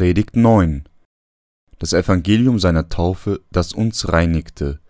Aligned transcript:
Predigt 0.00 0.34
9 0.34 0.84
Das 1.78 1.92
Evangelium 1.92 2.58
seiner 2.58 2.88
Taufe, 2.88 3.42
das 3.52 3.74
uns 3.74 4.10
reinigte. 4.10 4.80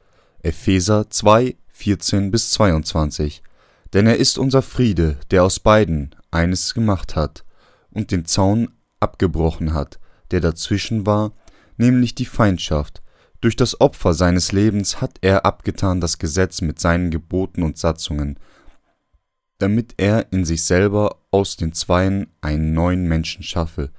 Epheser 0.40 1.10
2, 1.10 1.56
14 1.72 2.30
bis 2.30 2.52
22 2.52 3.42
Denn 3.92 4.06
er 4.06 4.18
ist 4.18 4.38
unser 4.38 4.62
Friede, 4.62 5.16
der 5.32 5.42
aus 5.42 5.58
beiden 5.58 6.14
eines 6.30 6.74
gemacht 6.74 7.16
hat 7.16 7.44
und 7.90 8.12
den 8.12 8.24
Zaun 8.24 8.70
abgebrochen 9.00 9.74
hat, 9.74 9.98
der 10.30 10.38
dazwischen 10.38 11.06
war, 11.06 11.32
nämlich 11.76 12.14
die 12.14 12.24
Feindschaft. 12.24 13.02
Durch 13.40 13.56
das 13.56 13.80
Opfer 13.80 14.14
seines 14.14 14.52
Lebens 14.52 15.00
hat 15.00 15.18
er 15.22 15.44
abgetan 15.44 16.00
das 16.00 16.18
Gesetz 16.18 16.60
mit 16.60 16.78
seinen 16.78 17.10
Geboten 17.10 17.64
und 17.64 17.78
Satzungen, 17.78 18.38
damit 19.58 19.94
er 19.96 20.32
in 20.32 20.44
sich 20.44 20.62
selber 20.62 21.16
aus 21.32 21.56
den 21.56 21.72
Zweien 21.72 22.28
einen 22.42 22.74
neuen 22.74 23.08
Menschen 23.08 23.42
schaffe 23.42 23.90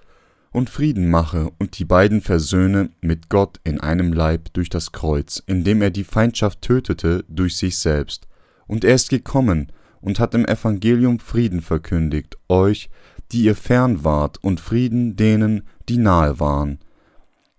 und 0.51 0.69
Frieden 0.69 1.09
mache 1.09 1.49
und 1.59 1.79
die 1.79 1.85
beiden 1.85 2.21
versöhne 2.21 2.89
mit 3.01 3.29
Gott 3.29 3.59
in 3.63 3.79
einem 3.79 4.13
Leib 4.13 4.53
durch 4.53 4.69
das 4.69 4.91
Kreuz, 4.91 5.41
indem 5.45 5.81
er 5.81 5.91
die 5.91 6.03
Feindschaft 6.03 6.61
tötete 6.61 7.23
durch 7.29 7.57
sich 7.57 7.77
selbst. 7.77 8.27
Und 8.67 8.83
er 8.83 8.95
ist 8.95 9.09
gekommen 9.09 9.71
und 10.01 10.19
hat 10.19 10.33
im 10.33 10.45
Evangelium 10.45 11.19
Frieden 11.19 11.61
verkündigt, 11.61 12.37
euch, 12.49 12.89
die 13.31 13.43
ihr 13.43 13.55
fern 13.55 14.03
wart, 14.03 14.43
und 14.43 14.59
Frieden 14.59 15.15
denen, 15.15 15.63
die 15.87 15.97
nahe 15.97 16.39
waren. 16.39 16.79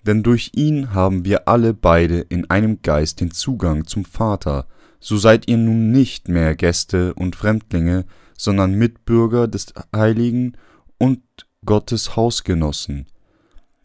Denn 0.07 0.23
durch 0.23 0.51
ihn 0.55 0.93
haben 0.93 1.25
wir 1.25 1.49
alle 1.49 1.75
beide 1.75 2.19
in 2.19 2.51
einem 2.51 2.83
Geist 2.83 3.21
den 3.21 3.31
Zugang 3.31 3.87
zum 3.87 4.05
Vater, 4.05 4.67
so 5.01 5.17
seid 5.17 5.49
ihr 5.49 5.57
nun 5.57 5.91
nicht 5.91 6.29
mehr 6.29 6.55
Gäste 6.55 7.15
und 7.15 7.37
Fremdlinge, 7.37 8.05
sondern 8.37 8.75
Mitbürger 8.75 9.49
des 9.49 9.73
Heiligen 9.95 10.57
und 10.99 11.23
Gottes 11.65 12.17
Hausgenossen. 12.17 13.07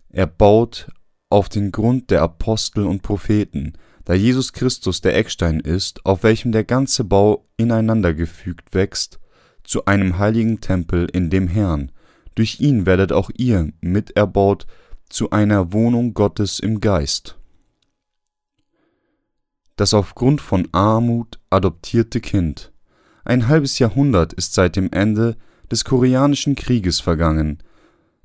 Er 0.10 0.28
baut 0.28 0.88
auf 1.30 1.50
den 1.50 1.72
Grund 1.72 2.10
der 2.10 2.22
Apostel 2.22 2.86
und 2.86 3.04
Propheten, 3.04 3.74
da 4.06 4.14
Jesus 4.14 4.54
Christus 4.54 5.02
der 5.02 5.16
Eckstein 5.16 5.60
ist, 5.60 6.06
auf 6.06 6.24
welchem 6.24 6.52
der 6.52 6.64
ganze 6.64 7.04
Bau 7.04 7.46
ineinandergefügt 7.58 8.74
wächst, 8.74 9.20
zu 9.64 9.86
einem 9.86 10.18
heiligen 10.18 10.62
Tempel 10.62 11.08
in 11.12 11.30
dem 11.30 11.48
Herrn. 11.48 11.92
Durch 12.36 12.60
ihn 12.60 12.86
werdet 12.86 13.12
auch 13.12 13.30
ihr 13.36 13.72
miterbaut 13.82 14.66
zu 15.10 15.32
einer 15.32 15.74
Wohnung 15.74 16.14
Gottes 16.14 16.60
im 16.60 16.80
Geist. 16.80 17.38
Das 19.76 19.94
aufgrund 19.94 20.42
von 20.42 20.68
Armut 20.72 21.40
adoptierte 21.50 22.22
Kind. 22.22 22.72
Ein 23.26 23.48
halbes 23.48 23.78
Jahrhundert 23.78 24.34
ist 24.34 24.54
seit 24.54 24.76
dem 24.76 24.92
Ende 24.92 25.36
des 25.72 25.84
Koreanischen 25.84 26.56
Krieges 26.56 27.00
vergangen, 27.00 27.60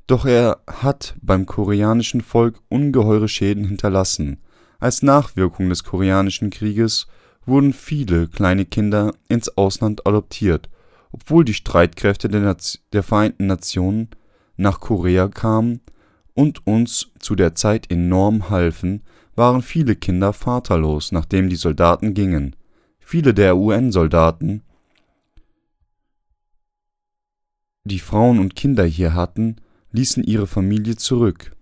doch 0.07 0.27
er 0.27 0.61
hat 0.67 1.15
beim 1.23 1.47
koreanischen 1.47 2.21
Volk 2.21 2.61
ungeheure 2.69 3.29
Schäden 3.29 3.65
hinterlassen. 3.65 4.39
Als 4.79 5.03
Nachwirkung 5.03 5.69
des 5.69 5.85
Koreanischen 5.85 6.51
Krieges 6.51 7.07
wurden 7.47 7.73
viele 7.73 8.29
kleine 8.29 8.65
Kinder 8.65 9.15
ins 9.29 9.49
Ausland 9.57 10.07
adoptiert, 10.07 10.69
obwohl 11.13 11.45
die 11.45 11.55
Streitkräfte 11.55 12.29
der, 12.29 13.03
Vereinten 13.03 13.47
Nationen 13.47 14.09
nach 14.57 14.81
Korea 14.81 15.29
kamen 15.29 15.81
und 16.35 16.67
uns 16.67 17.11
zu 17.19 17.35
der 17.35 17.55
Zeit 17.55 17.91
enorm 17.91 18.51
halfen, 18.51 19.03
waren 19.35 19.63
viele 19.63 19.97
Kinder 19.97 20.33
vaterlos, 20.33 21.13
nachdem 21.13 21.49
die 21.49 21.57
Soldaten 21.57 22.15
gingen. 22.15 22.57
Viele 22.99 23.35
der 23.35 23.57
UN-Soldaten, 23.57 24.63
die 27.85 27.99
Frauen 27.99 28.39
und 28.39 28.55
Kinder 28.57 28.85
hier 28.85 29.15
hatten, 29.15 29.57
ließen 29.93 30.25
ihre 30.25 30.47
Familie 30.47 30.97
zurück, 30.97 31.55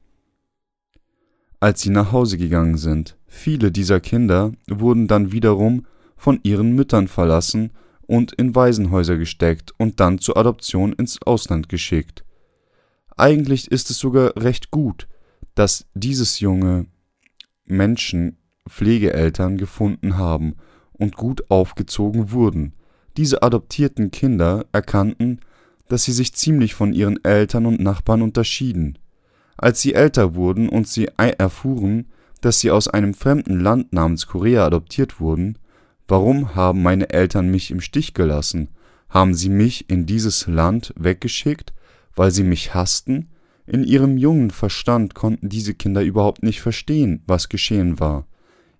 als 1.58 1.80
sie 1.80 1.90
nach 1.90 2.12
Hause 2.12 2.38
gegangen 2.38 2.76
sind. 2.76 3.16
Viele 3.26 3.72
dieser 3.72 4.00
Kinder 4.00 4.52
wurden 4.68 5.08
dann 5.08 5.32
wiederum 5.32 5.86
von 6.16 6.40
ihren 6.42 6.72
Müttern 6.74 7.08
verlassen 7.08 7.70
und 8.02 8.32
in 8.32 8.54
Waisenhäuser 8.54 9.16
gesteckt 9.16 9.72
und 9.78 10.00
dann 10.00 10.18
zur 10.18 10.36
Adoption 10.36 10.92
ins 10.92 11.22
Ausland 11.22 11.68
geschickt. 11.68 12.24
Eigentlich 13.16 13.70
ist 13.70 13.90
es 13.90 13.98
sogar 13.98 14.36
recht 14.36 14.70
gut, 14.70 15.08
dass 15.54 15.86
dieses 15.94 16.40
junge 16.40 16.86
Menschen 17.64 18.38
Pflegeeltern 18.68 19.58
gefunden 19.58 20.16
haben 20.16 20.56
und 20.92 21.16
gut 21.16 21.50
aufgezogen 21.50 22.32
wurden. 22.32 22.74
Diese 23.16 23.42
adoptierten 23.42 24.10
Kinder 24.10 24.66
erkannten, 24.72 25.40
dass 25.90 26.04
sie 26.04 26.12
sich 26.12 26.32
ziemlich 26.34 26.74
von 26.74 26.92
ihren 26.92 27.22
Eltern 27.24 27.66
und 27.66 27.80
Nachbarn 27.80 28.22
unterschieden. 28.22 28.96
Als 29.56 29.82
sie 29.82 29.92
älter 29.92 30.36
wurden 30.36 30.68
und 30.68 30.86
sie 30.86 31.08
erfuhren, 31.16 32.06
dass 32.40 32.60
sie 32.60 32.70
aus 32.70 32.86
einem 32.86 33.12
fremden 33.12 33.58
Land 33.58 33.92
namens 33.92 34.28
Korea 34.28 34.64
adoptiert 34.64 35.20
wurden, 35.20 35.58
warum 36.06 36.54
haben 36.54 36.82
meine 36.82 37.10
Eltern 37.10 37.50
mich 37.50 37.72
im 37.72 37.80
Stich 37.80 38.14
gelassen? 38.14 38.68
Haben 39.08 39.34
sie 39.34 39.48
mich 39.48 39.90
in 39.90 40.06
dieses 40.06 40.46
Land 40.46 40.94
weggeschickt, 40.96 41.74
weil 42.14 42.30
sie 42.30 42.44
mich 42.44 42.72
hassten? 42.72 43.28
In 43.66 43.82
ihrem 43.82 44.16
jungen 44.16 44.50
Verstand 44.50 45.16
konnten 45.16 45.48
diese 45.48 45.74
Kinder 45.74 46.02
überhaupt 46.02 46.44
nicht 46.44 46.60
verstehen, 46.60 47.22
was 47.26 47.48
geschehen 47.48 47.98
war. 47.98 48.28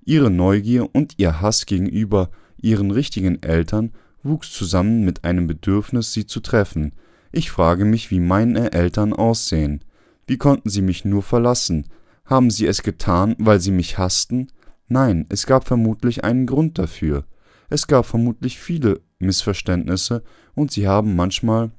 Ihre 0.04 0.30
Neugier 0.30 0.88
und 0.94 1.14
ihr 1.18 1.40
Hass 1.40 1.66
gegenüber 1.66 2.30
ihren 2.62 2.92
richtigen 2.92 3.42
Eltern 3.42 3.92
wuchs 4.22 4.52
zusammen 4.52 5.04
mit 5.04 5.24
einem 5.24 5.46
Bedürfnis, 5.46 6.12
sie 6.12 6.26
zu 6.26 6.40
treffen. 6.40 6.92
Ich 7.32 7.50
frage 7.50 7.84
mich, 7.84 8.10
wie 8.10 8.20
meine 8.20 8.72
Eltern 8.72 9.12
aussehen. 9.12 9.84
Wie 10.26 10.38
konnten 10.38 10.68
sie 10.68 10.82
mich 10.82 11.04
nur 11.04 11.22
verlassen? 11.22 11.88
Haben 12.24 12.50
sie 12.50 12.66
es 12.66 12.82
getan, 12.82 13.34
weil 13.38 13.60
sie 13.60 13.70
mich 13.70 13.98
hassten? 13.98 14.52
Nein, 14.88 15.26
es 15.28 15.46
gab 15.46 15.66
vermutlich 15.66 16.24
einen 16.24 16.46
Grund 16.46 16.78
dafür. 16.78 17.24
Es 17.68 17.86
gab 17.86 18.06
vermutlich 18.06 18.58
viele 18.58 19.00
Missverständnisse 19.18 20.22
und 20.54 20.72
sie 20.72 20.88
haben 20.88 21.16
manchmal 21.16 21.70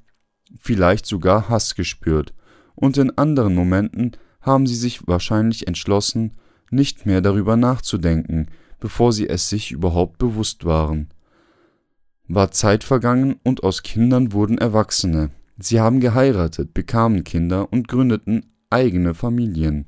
vielleicht 0.57 1.05
sogar 1.05 1.49
Hass 1.49 1.75
gespürt, 1.75 2.33
und 2.75 2.97
in 2.97 3.17
anderen 3.17 3.55
Momenten 3.55 4.11
haben 4.41 4.67
sie 4.67 4.75
sich 4.75 5.07
wahrscheinlich 5.07 5.67
entschlossen, 5.67 6.37
nicht 6.71 7.05
mehr 7.05 7.21
darüber 7.21 7.57
nachzudenken, 7.57 8.47
bevor 8.79 9.13
sie 9.13 9.29
es 9.29 9.49
sich 9.49 9.71
überhaupt 9.71 10.17
bewusst 10.17 10.65
waren 10.65 11.09
war 12.33 12.51
Zeit 12.51 12.83
vergangen 12.83 13.35
und 13.43 13.63
aus 13.63 13.83
Kindern 13.83 14.31
wurden 14.31 14.57
Erwachsene. 14.57 15.31
Sie 15.57 15.79
haben 15.79 15.99
geheiratet, 15.99 16.73
bekamen 16.73 17.23
Kinder 17.23 17.71
und 17.71 17.87
gründeten 17.87 18.45
eigene 18.69 19.13
Familien. 19.13 19.85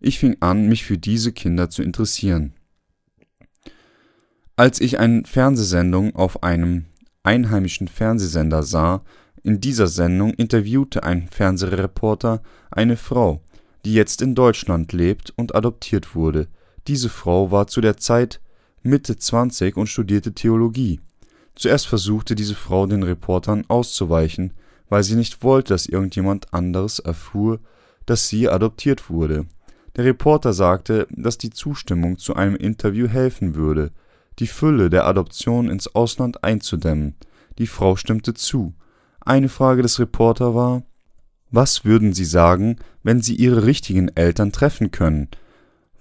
Ich 0.00 0.18
fing 0.18 0.36
an, 0.40 0.68
mich 0.68 0.84
für 0.84 0.98
diese 0.98 1.32
Kinder 1.32 1.70
zu 1.70 1.82
interessieren. 1.82 2.52
Als 4.56 4.80
ich 4.80 4.98
eine 4.98 5.22
Fernsehsendung 5.24 6.14
auf 6.14 6.42
einem 6.42 6.84
einheimischen 7.22 7.88
Fernsehsender 7.88 8.62
sah, 8.62 9.02
in 9.42 9.60
dieser 9.60 9.86
Sendung 9.86 10.34
interviewte 10.34 11.04
ein 11.04 11.28
Fernsehreporter 11.28 12.42
eine 12.70 12.96
Frau, 12.96 13.42
die 13.84 13.94
jetzt 13.94 14.20
in 14.20 14.34
Deutschland 14.34 14.92
lebt 14.92 15.32
und 15.36 15.54
adoptiert 15.54 16.14
wurde. 16.14 16.48
Diese 16.86 17.08
Frau 17.08 17.50
war 17.50 17.66
zu 17.66 17.80
der 17.80 17.96
Zeit 17.96 18.40
Mitte 18.86 19.16
20 19.16 19.78
und 19.78 19.86
studierte 19.86 20.34
Theologie. 20.34 21.00
Zuerst 21.54 21.86
versuchte 21.86 22.34
diese 22.34 22.54
Frau 22.54 22.86
den 22.86 23.02
Reportern 23.02 23.64
auszuweichen, 23.68 24.52
weil 24.90 25.02
sie 25.02 25.16
nicht 25.16 25.42
wollte, 25.42 25.72
dass 25.72 25.86
irgendjemand 25.86 26.52
anderes 26.52 26.98
erfuhr, 26.98 27.60
dass 28.04 28.28
sie 28.28 28.46
adoptiert 28.46 29.08
wurde. 29.08 29.46
Der 29.96 30.04
Reporter 30.04 30.52
sagte, 30.52 31.06
dass 31.10 31.38
die 31.38 31.48
Zustimmung 31.48 32.18
zu 32.18 32.34
einem 32.34 32.56
Interview 32.56 33.08
helfen 33.08 33.54
würde, 33.54 33.90
die 34.38 34.46
Fülle 34.46 34.90
der 34.90 35.06
Adoption 35.06 35.70
ins 35.70 35.94
Ausland 35.94 36.44
einzudämmen. 36.44 37.14
Die 37.56 37.66
Frau 37.66 37.96
stimmte 37.96 38.34
zu. 38.34 38.74
Eine 39.20 39.48
Frage 39.48 39.80
des 39.80 39.98
Reporters 39.98 40.54
war, 40.54 40.82
was 41.50 41.86
würden 41.86 42.12
Sie 42.12 42.26
sagen, 42.26 42.76
wenn 43.02 43.22
Sie 43.22 43.34
Ihre 43.34 43.64
richtigen 43.64 44.08
Eltern 44.08 44.52
treffen 44.52 44.90
können? 44.90 45.28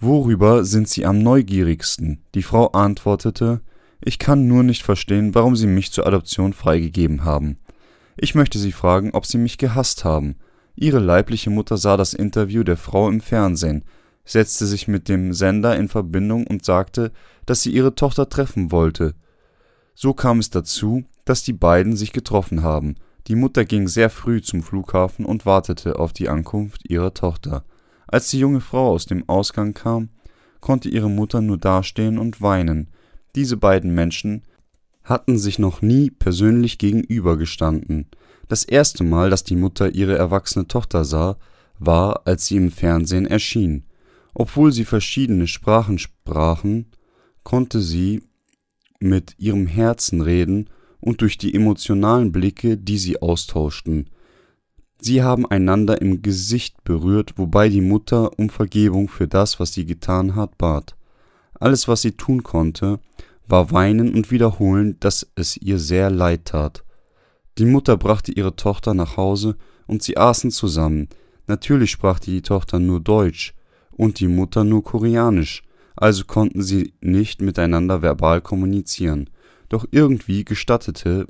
Worüber 0.06 0.66
sind 0.66 0.90
Sie 0.90 1.06
am 1.06 1.20
neugierigsten? 1.20 2.22
Die 2.36 2.44
Frau 2.44 2.68
antwortete, 2.72 3.62
ich 4.04 4.20
kann 4.20 4.50
nur 4.50 4.62
nicht 4.62 4.84
verstehen, 4.84 5.34
warum 5.34 5.56
Sie 5.56 5.66
mich 5.66 5.94
zur 5.94 6.06
Adoption 6.06 6.52
freigegeben 6.52 7.24
haben. 7.24 7.58
Ich 8.18 8.36
möchte 8.36 8.60
Sie 8.60 8.74
fragen, 8.74 9.12
ob 9.14 9.26
Sie 9.26 9.38
mich 9.38 9.58
gehasst 9.58 10.04
haben. 10.04 10.36
Ihre 10.76 11.00
leibliche 11.00 11.52
Mutter 11.52 11.78
sah 11.78 11.96
das 11.96 12.14
Interview 12.14 12.66
der 12.66 12.76
Frau 12.76 13.08
im 13.08 13.22
Fernsehen, 13.22 13.86
setzte 14.26 14.66
sich 14.66 14.90
mit 14.90 15.08
dem 15.08 15.32
Sender 15.32 15.78
in 15.78 15.88
Verbindung 15.88 16.48
und 16.48 16.66
sagte, 16.66 17.14
dass 17.46 17.62
sie 17.62 17.72
ihre 17.72 17.96
Tochter 17.96 18.28
treffen 18.28 18.74
wollte. 18.74 19.16
So 19.96 20.14
kam 20.14 20.40
es 20.40 20.50
dazu, 20.50 21.06
dass 21.24 21.44
die 21.44 21.54
beiden 21.54 21.96
sich 21.96 22.12
getroffen 22.12 22.62
haben. 22.62 22.96
Die 23.28 23.36
Mutter 23.36 23.64
ging 23.64 23.88
sehr 23.88 24.10
früh 24.10 24.42
zum 24.42 24.64
Flughafen 24.64 25.24
und 25.24 25.46
wartete 25.46 25.98
auf 25.98 26.12
die 26.12 26.28
Ankunft 26.28 26.90
ihrer 26.90 27.14
Tochter. 27.14 27.64
Als 28.14 28.30
die 28.30 28.38
junge 28.38 28.62
Frau 28.62 28.92
aus 28.92 29.08
dem 29.08 29.28
Ausgang 29.28 29.74
kam, 29.74 30.10
konnte 30.60 30.88
ihre 30.88 31.10
Mutter 31.10 31.42
nur 31.42 31.58
dastehen 31.58 32.20
und 32.20 32.44
weinen. 32.44 32.92
Diese 33.34 33.58
beiden 33.58 33.96
Menschen 33.96 34.44
hatten 35.04 35.40
sich 35.40 35.58
noch 35.58 35.82
nie 35.82 36.12
persönlich 36.12 36.78
gegenübergestanden. 36.78 38.06
Das 38.48 38.66
erste 38.66 39.04
Mal, 39.04 39.32
dass 39.32 39.44
die 39.44 39.56
Mutter 39.56 39.96
ihre 39.96 40.16
erwachsene 40.16 40.68
Tochter 40.68 41.06
sah, 41.06 41.38
war, 41.80 42.28
als 42.28 42.46
sie 42.46 42.58
im 42.58 42.70
Fernsehen 42.70 43.26
erschien. 43.26 43.86
Obwohl 44.36 44.72
sie 44.72 44.86
verschiedene 44.86 45.48
Sprachen 45.48 45.98
sprachen, 45.98 46.92
konnte 47.42 47.82
sie 47.82 48.22
mit 49.00 49.34
ihrem 49.40 49.66
Herzen 49.66 50.22
reden 50.22 50.70
und 51.00 51.22
durch 51.22 51.40
die 51.40 51.56
emotionalen 51.56 52.32
Blicke, 52.32 52.78
die 52.78 53.00
sie 53.00 53.20
austauschten. 53.24 54.12
Sie 55.06 55.22
haben 55.22 55.46
einander 55.46 56.02
im 56.02 56.22
Gesicht 56.22 56.86
berührt, 56.86 57.34
wobei 57.36 57.68
die 57.68 57.82
Mutter 57.82 58.40
um 58.40 58.50
Vergebung 58.50 59.10
für 59.10 59.28
das, 59.28 59.60
was 59.60 59.74
sie 59.74 59.86
getan 59.86 60.36
hat, 60.38 60.58
bat. 60.58 60.96
Alles, 61.60 61.90
was 61.90 62.04
sie 62.04 62.14
tun 62.14 62.42
konnte, 62.42 63.02
war 63.46 63.74
weinen 63.74 64.14
und 64.14 64.32
wiederholen, 64.32 64.96
dass 65.02 65.28
es 65.36 65.58
ihr 65.58 65.78
sehr 65.78 66.10
leid 66.10 66.46
tat. 66.46 66.86
Die 67.58 67.66
Mutter 67.66 67.98
brachte 67.98 68.32
ihre 68.32 68.56
Tochter 68.56 68.94
nach 68.94 69.18
Hause 69.18 69.58
und 69.88 70.04
sie 70.04 70.16
aßen 70.16 70.52
zusammen. 70.52 71.10
Natürlich 71.48 71.92
sprach 71.92 72.20
die 72.20 72.42
Tochter 72.42 72.80
nur 72.80 73.02
Deutsch 73.02 73.54
und 73.92 74.22
die 74.22 74.30
Mutter 74.30 74.64
nur 74.64 74.86
Koreanisch, 74.86 75.64
also 75.98 76.24
konnten 76.24 76.64
sie 76.64 76.94
nicht 77.02 77.42
miteinander 77.42 78.02
verbal 78.02 78.40
kommunizieren. 78.40 79.30
Doch 79.68 79.86
irgendwie 79.92 80.46
gestattete 80.46 81.28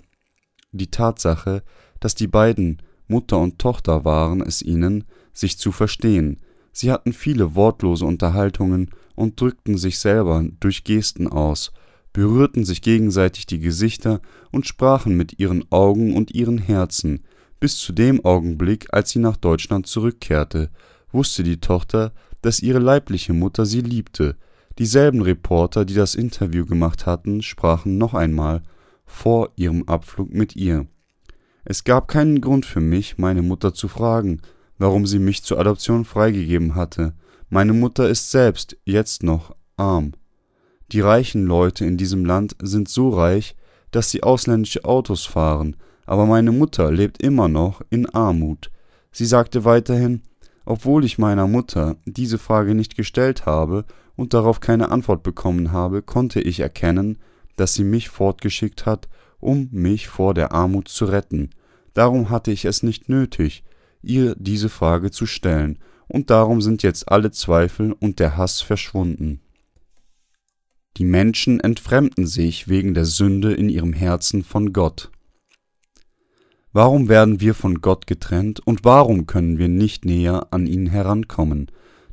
die 0.72 0.92
Tatsache, 0.92 1.64
dass 2.00 2.14
die 2.14 2.28
beiden 2.28 2.80
Mutter 3.14 3.38
und 3.38 3.60
Tochter 3.60 4.06
waren 4.06 4.42
es 4.42 4.64
ihnen, 4.64 5.04
sich 5.34 5.60
zu 5.60 5.72
verstehen. 5.72 6.38
Sie 6.72 6.92
hatten 6.92 7.14
viele 7.14 7.54
wortlose 7.54 8.06
Unterhaltungen 8.06 8.90
und 9.14 9.40
drückten 9.40 9.78
sich 9.78 10.00
selber 10.00 10.44
durch 10.60 10.84
Gesten 10.84 11.28
aus, 11.28 11.72
berührten 12.12 12.66
sich 12.66 12.82
gegenseitig 12.82 13.46
die 13.46 13.60
Gesichter 13.60 14.20
und 14.52 14.66
sprachen 14.66 15.16
mit 15.16 15.40
ihren 15.40 15.64
Augen 15.72 16.16
und 16.16 16.32
ihren 16.32 16.58
Herzen. 16.58 17.24
Bis 17.60 17.78
zu 17.78 17.94
dem 17.94 18.26
Augenblick, 18.26 18.88
als 18.92 19.12
sie 19.12 19.20
nach 19.20 19.38
Deutschland 19.38 19.86
zurückkehrte, 19.86 20.72
wusste 21.12 21.44
die 21.44 21.62
Tochter, 21.62 22.14
dass 22.42 22.62
ihre 22.62 22.80
leibliche 22.80 23.34
Mutter 23.34 23.68
sie 23.68 23.82
liebte. 23.82 24.38
Dieselben 24.80 25.22
Reporter, 25.22 25.86
die 25.86 25.94
das 25.94 26.16
Interview 26.16 26.66
gemacht 26.66 27.06
hatten, 27.06 27.44
sprachen 27.44 28.00
noch 28.00 28.16
einmal 28.16 28.64
vor 29.06 29.52
ihrem 29.56 29.84
Abflug 29.84 30.34
mit 30.34 30.56
ihr. 30.56 30.88
Es 31.66 31.84
gab 31.84 32.08
keinen 32.08 32.42
Grund 32.42 32.66
für 32.66 32.82
mich, 32.82 33.18
meine 33.18 33.42
Mutter 33.42 33.74
zu 33.74 33.88
fragen, 33.88 34.42
warum 34.78 35.06
sie 35.06 35.20
mich 35.20 35.44
zur 35.44 35.60
Adoption 35.60 36.04
freigegeben 36.04 36.76
hatte. 36.76 37.14
Meine 37.50 37.74
Mutter 37.74 38.10
ist 38.10 38.32
selbst 38.32 38.78
jetzt 38.84 39.24
noch 39.24 39.56
arm. 39.78 40.14
Die 40.92 41.00
reichen 41.00 41.46
Leute 41.46 41.86
in 41.86 41.98
diesem 41.98 42.26
Land 42.26 42.56
sind 42.62 42.90
so 42.90 43.10
reich, 43.10 43.56
dass 43.92 44.12
sie 44.12 44.24
ausländische 44.24 44.84
Autos 44.84 45.26
fahren, 45.26 45.78
aber 46.06 46.26
meine 46.26 46.52
Mutter 46.52 46.92
lebt 46.92 47.24
immer 47.24 47.48
noch 47.48 47.82
in 47.90 48.10
Armut. 48.10 48.70
Sie 49.12 49.26
sagte 49.26 49.64
weiterhin, 49.64 50.22
obwohl 50.66 51.06
ich 51.06 51.18
meiner 51.18 51.48
Mutter 51.48 51.96
diese 52.06 52.38
Frage 52.38 52.76
nicht 52.76 52.96
gestellt 52.96 53.46
habe 53.46 53.86
und 54.16 54.34
darauf 54.34 54.60
keine 54.60 54.92
Antwort 54.92 55.24
bekommen 55.24 55.72
habe, 55.72 56.02
konnte 56.02 56.42
ich 56.42 56.60
erkennen, 56.60 57.20
dass 57.56 57.74
sie 57.74 57.84
mich 57.84 58.10
fortgeschickt 58.10 58.86
hat, 58.86 59.08
um 59.44 59.70
mich 59.72 60.08
vor 60.08 60.34
der 60.34 60.52
Armut 60.52 60.88
zu 60.88 61.06
retten. 61.06 61.50
Darum 61.94 62.30
hatte 62.30 62.52
ich 62.52 62.66
es 62.66 62.82
nicht 62.82 63.10
nötig, 63.10 63.64
ihr 64.02 64.36
diese 64.36 64.70
Frage 64.70 65.12
zu 65.12 65.26
stellen, 65.26 65.80
und 66.08 66.30
darum 66.30 66.62
sind 66.62 66.84
jetzt 66.84 67.10
alle 67.12 67.32
Zweifel 67.32 67.94
und 67.94 68.20
der 68.20 68.38
Hass 68.38 68.62
verschwunden. 68.62 69.42
Die 70.98 71.06
Menschen 71.06 71.60
entfremden 71.60 72.28
sich 72.28 72.68
wegen 72.68 72.94
der 72.94 73.06
Sünde 73.06 73.54
in 73.54 73.70
ihrem 73.70 73.94
Herzen 73.94 74.44
von 74.44 74.74
Gott. 74.74 75.10
Warum 76.72 77.10
werden 77.10 77.40
wir 77.40 77.54
von 77.54 77.82
Gott 77.82 78.08
getrennt 78.08 78.60
und 78.60 78.84
warum 78.84 79.26
können 79.26 79.58
wir 79.58 79.68
nicht 79.68 80.06
näher 80.06 80.48
an 80.52 80.68
ihn 80.68 80.88
herankommen? 80.88 81.68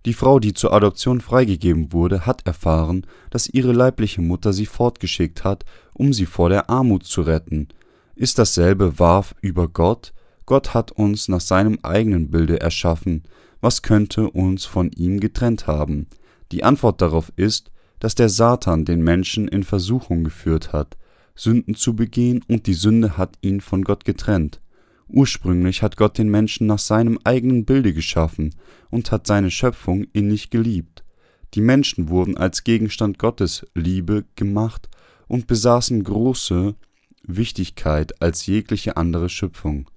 Die 0.06 0.14
Frau, 0.14 0.38
die 0.38 0.54
zur 0.54 0.72
Adoption 0.72 1.20
freigegeben 1.20 1.92
wurde, 1.92 2.24
hat 2.24 2.46
erfahren, 2.46 3.06
dass 3.30 3.48
ihre 3.48 3.72
leibliche 3.72 4.22
Mutter 4.22 4.52
sie 4.52 4.66
fortgeschickt 4.66 5.44
hat, 5.44 5.64
um 5.92 6.12
sie 6.12 6.26
vor 6.26 6.48
der 6.48 6.70
Armut 6.70 7.04
zu 7.04 7.20
retten. 7.22 7.68
Ist 8.14 8.38
dasselbe 8.38 8.98
wahr 8.98 9.26
über 9.42 9.68
Gott? 9.68 10.12
Gott 10.46 10.72
hat 10.74 10.90
uns 10.92 11.28
nach 11.28 11.40
seinem 11.40 11.78
eigenen 11.82 12.30
Bilde 12.30 12.60
erschaffen. 12.60 13.24
Was 13.60 13.82
könnte 13.82 14.30
uns 14.30 14.64
von 14.64 14.90
ihm 14.92 15.20
getrennt 15.20 15.66
haben? 15.66 16.06
Die 16.50 16.64
Antwort 16.64 17.02
darauf 17.02 17.30
ist, 17.36 17.70
dass 17.98 18.14
der 18.14 18.30
Satan 18.30 18.86
den 18.86 19.02
Menschen 19.02 19.46
in 19.48 19.62
Versuchung 19.62 20.24
geführt 20.24 20.72
hat, 20.72 20.96
Sünden 21.34 21.74
zu 21.74 21.94
begehen, 21.94 22.42
und 22.48 22.66
die 22.66 22.74
Sünde 22.74 23.18
hat 23.18 23.36
ihn 23.42 23.60
von 23.60 23.84
Gott 23.84 24.04
getrennt. 24.04 24.60
Ursprünglich 25.12 25.82
hat 25.82 25.96
Gott 25.96 26.18
den 26.18 26.30
Menschen 26.30 26.68
nach 26.68 26.78
seinem 26.78 27.18
eigenen 27.24 27.64
Bilde 27.64 27.92
geschaffen 27.92 28.54
und 28.90 29.10
hat 29.10 29.26
seine 29.26 29.50
Schöpfung 29.50 30.04
innig 30.12 30.50
geliebt. 30.50 31.04
Die 31.54 31.60
Menschen 31.60 32.08
wurden 32.08 32.36
als 32.36 32.62
Gegenstand 32.62 33.18
Gottes 33.18 33.66
Liebe 33.74 34.24
gemacht 34.36 34.88
und 35.26 35.48
besaßen 35.48 36.04
große 36.04 36.76
Wichtigkeit 37.24 38.22
als 38.22 38.46
jegliche 38.46 38.96
andere 38.96 39.28
Schöpfung. 39.28 39.90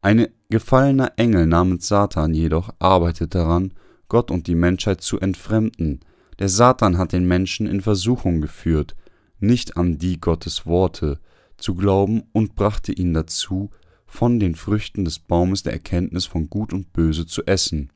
Ein 0.00 0.28
gefallener 0.48 1.12
Engel 1.16 1.46
namens 1.46 1.88
Satan 1.88 2.32
jedoch 2.32 2.70
arbeitet 2.78 3.34
daran, 3.34 3.74
Gott 4.08 4.30
und 4.30 4.46
die 4.46 4.54
Menschheit 4.54 5.02
zu 5.02 5.20
entfremden, 5.20 6.00
der 6.38 6.48
Satan 6.48 6.96
hat 6.96 7.12
den 7.12 7.26
Menschen 7.26 7.66
in 7.66 7.82
Versuchung 7.82 8.40
geführt, 8.40 8.96
nicht 9.38 9.76
an 9.76 9.98
die 9.98 10.18
Gottes 10.18 10.64
Worte 10.64 11.20
zu 11.58 11.74
glauben 11.74 12.22
und 12.32 12.54
brachte 12.54 12.92
ihn 12.92 13.12
dazu, 13.12 13.70
von 14.08 14.40
den 14.40 14.56
Früchten 14.56 15.04
des 15.04 15.20
Baumes 15.20 15.62
der 15.62 15.74
Erkenntnis 15.74 16.26
von 16.26 16.50
Gut 16.50 16.72
und 16.72 16.92
Böse 16.92 17.26
zu 17.26 17.46
essen. 17.46 17.92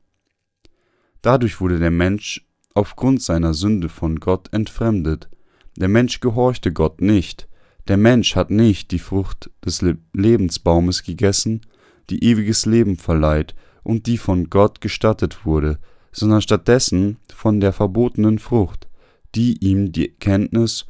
Dadurch 1.22 1.60
wurde 1.60 1.78
der 1.78 1.90
Mensch 1.90 2.46
aufgrund 2.74 3.22
seiner 3.22 3.54
Sünde 3.54 3.88
von 3.88 4.20
Gott 4.20 4.52
entfremdet. 4.52 5.28
Der 5.76 5.88
Mensch 5.88 6.20
gehorchte 6.20 6.72
Gott 6.72 7.00
nicht. 7.00 7.48
Der 7.88 7.96
Mensch 7.96 8.36
hat 8.36 8.50
nicht 8.50 8.92
die 8.92 8.98
Frucht 8.98 9.50
des 9.64 9.84
Lebensbaumes 10.12 11.02
gegessen, 11.02 11.62
die 12.10 12.22
ewiges 12.22 12.66
Leben 12.66 12.96
verleiht 12.96 13.54
und 13.82 14.06
die 14.06 14.18
von 14.18 14.50
Gott 14.50 14.80
gestattet 14.80 15.44
wurde, 15.44 15.78
sondern 16.12 16.42
stattdessen 16.42 17.16
von 17.34 17.60
der 17.60 17.72
verbotenen 17.72 18.38
Frucht, 18.38 18.86
die 19.34 19.56
ihm 19.64 19.92
die 19.92 20.08
Kenntnis 20.08 20.86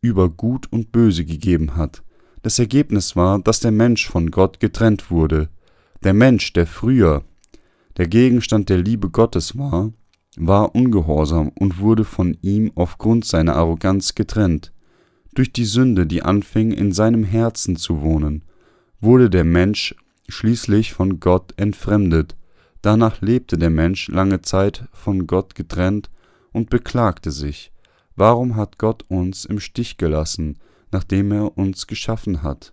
über 0.00 0.28
Gut 0.28 0.72
und 0.72 0.90
Böse 0.90 1.24
gegeben 1.24 1.76
hat. 1.76 2.02
Das 2.44 2.58
Ergebnis 2.58 3.16
war, 3.16 3.38
dass 3.38 3.60
der 3.60 3.72
Mensch 3.72 4.06
von 4.06 4.30
Gott 4.30 4.60
getrennt 4.60 5.10
wurde. 5.10 5.48
Der 6.02 6.12
Mensch, 6.12 6.52
der 6.52 6.66
früher 6.66 7.24
der 7.96 8.06
Gegenstand 8.06 8.68
der 8.68 8.76
Liebe 8.76 9.08
Gottes 9.08 9.56
war, 9.56 9.92
war 10.36 10.74
ungehorsam 10.74 11.48
und 11.48 11.78
wurde 11.78 12.04
von 12.04 12.36
ihm 12.42 12.70
aufgrund 12.74 13.24
seiner 13.24 13.56
Arroganz 13.56 14.14
getrennt. 14.14 14.72
Durch 15.34 15.52
die 15.52 15.64
Sünde, 15.64 16.06
die 16.06 16.22
anfing 16.22 16.70
in 16.70 16.92
seinem 16.92 17.24
Herzen 17.24 17.76
zu 17.76 18.02
wohnen, 18.02 18.42
wurde 19.00 19.30
der 19.30 19.44
Mensch 19.44 19.94
schließlich 20.28 20.92
von 20.92 21.20
Gott 21.20 21.54
entfremdet 21.56 22.36
Danach 22.84 23.22
lebte 23.22 23.56
der 23.56 23.70
Mensch 23.70 24.08
lange 24.08 24.42
Zeit 24.42 24.84
von 24.92 25.26
Gott 25.26 25.54
getrennt 25.54 26.10
und 26.52 26.68
beklagte 26.68 27.30
sich, 27.30 27.72
warum 28.14 28.56
hat 28.56 28.76
Gott 28.76 29.04
uns 29.08 29.46
im 29.46 29.58
Stich 29.58 29.96
gelassen, 29.96 30.58
nachdem 30.94 31.32
er 31.32 31.58
uns 31.58 31.88
geschaffen 31.88 32.44
hat? 32.44 32.72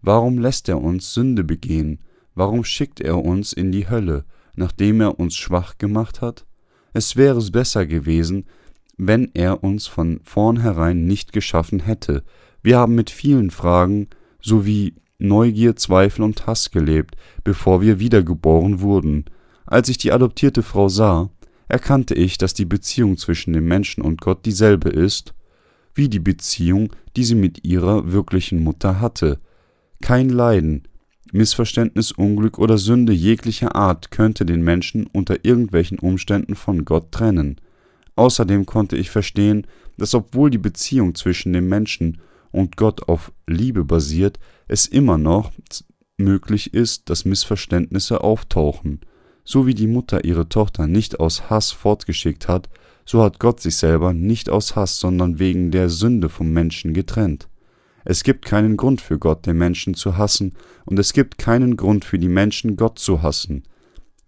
Warum 0.00 0.38
lässt 0.38 0.70
er 0.70 0.80
uns 0.80 1.12
Sünde 1.12 1.44
begehen? 1.44 2.00
Warum 2.34 2.64
schickt 2.64 2.98
er 2.98 3.22
uns 3.22 3.52
in 3.52 3.72
die 3.72 3.90
Hölle, 3.90 4.24
nachdem 4.54 5.02
er 5.02 5.20
uns 5.20 5.36
schwach 5.36 5.76
gemacht 5.76 6.22
hat? 6.22 6.46
Es 6.94 7.14
wäre 7.14 7.42
besser 7.50 7.84
gewesen, 7.84 8.46
wenn 8.96 9.30
er 9.34 9.62
uns 9.62 9.86
von 9.86 10.20
vornherein 10.24 11.04
nicht 11.04 11.34
geschaffen 11.34 11.80
hätte. 11.80 12.24
Wir 12.62 12.78
haben 12.78 12.94
mit 12.94 13.10
vielen 13.10 13.50
Fragen 13.50 14.08
sowie 14.40 14.94
Neugier, 15.18 15.76
Zweifel 15.76 16.22
und 16.22 16.46
Hass 16.46 16.70
gelebt, 16.70 17.16
bevor 17.44 17.82
wir 17.82 17.98
wiedergeboren 17.98 18.80
wurden. 18.80 19.26
Als 19.66 19.90
ich 19.90 19.98
die 19.98 20.12
adoptierte 20.12 20.62
Frau 20.62 20.88
sah, 20.88 21.28
erkannte 21.68 22.14
ich, 22.14 22.38
dass 22.38 22.54
die 22.54 22.64
Beziehung 22.64 23.18
zwischen 23.18 23.52
dem 23.52 23.66
Menschen 23.66 24.02
und 24.02 24.22
Gott 24.22 24.46
dieselbe 24.46 24.88
ist, 24.88 25.34
wie 25.98 26.08
die 26.08 26.20
Beziehung, 26.20 26.92
die 27.16 27.24
sie 27.24 27.34
mit 27.34 27.64
ihrer 27.64 28.12
wirklichen 28.12 28.62
Mutter 28.62 29.00
hatte. 29.00 29.40
Kein 30.00 30.28
Leiden, 30.28 30.84
Missverständnis, 31.32 32.12
Unglück 32.12 32.58
oder 32.58 32.78
Sünde 32.78 33.12
jeglicher 33.12 33.74
Art 33.74 34.12
könnte 34.12 34.46
den 34.46 34.62
Menschen 34.62 35.06
unter 35.08 35.44
irgendwelchen 35.44 35.98
Umständen 35.98 36.54
von 36.54 36.84
Gott 36.84 37.10
trennen. 37.10 37.60
Außerdem 38.14 38.64
konnte 38.64 38.96
ich 38.96 39.10
verstehen, 39.10 39.66
dass 39.96 40.14
obwohl 40.14 40.50
die 40.50 40.58
Beziehung 40.58 41.16
zwischen 41.16 41.52
dem 41.52 41.68
Menschen 41.68 42.20
und 42.52 42.76
Gott 42.76 43.08
auf 43.08 43.32
Liebe 43.48 43.84
basiert, 43.84 44.38
es 44.68 44.86
immer 44.86 45.18
noch 45.18 45.50
möglich 46.16 46.74
ist, 46.74 47.10
dass 47.10 47.24
Missverständnisse 47.24 48.22
auftauchen. 48.22 49.00
So 49.44 49.66
wie 49.66 49.74
die 49.74 49.86
Mutter 49.88 50.24
ihre 50.24 50.48
Tochter 50.48 50.86
nicht 50.86 51.18
aus 51.18 51.50
Hass 51.50 51.72
fortgeschickt 51.72 52.46
hat, 52.46 52.68
so 53.08 53.22
hat 53.22 53.40
Gott 53.40 53.58
sich 53.60 53.76
selber 53.76 54.12
nicht 54.12 54.50
aus 54.50 54.76
Hass, 54.76 55.00
sondern 55.00 55.38
wegen 55.38 55.70
der 55.70 55.88
Sünde 55.88 56.28
vom 56.28 56.52
Menschen 56.52 56.92
getrennt. 56.92 57.48
Es 58.04 58.22
gibt 58.22 58.44
keinen 58.44 58.76
Grund 58.76 59.00
für 59.00 59.18
Gott, 59.18 59.46
den 59.46 59.56
Menschen 59.56 59.94
zu 59.94 60.18
hassen, 60.18 60.52
und 60.84 60.98
es 60.98 61.14
gibt 61.14 61.38
keinen 61.38 61.78
Grund 61.78 62.04
für 62.04 62.18
die 62.18 62.28
Menschen, 62.28 62.76
Gott 62.76 62.98
zu 62.98 63.22
hassen. 63.22 63.62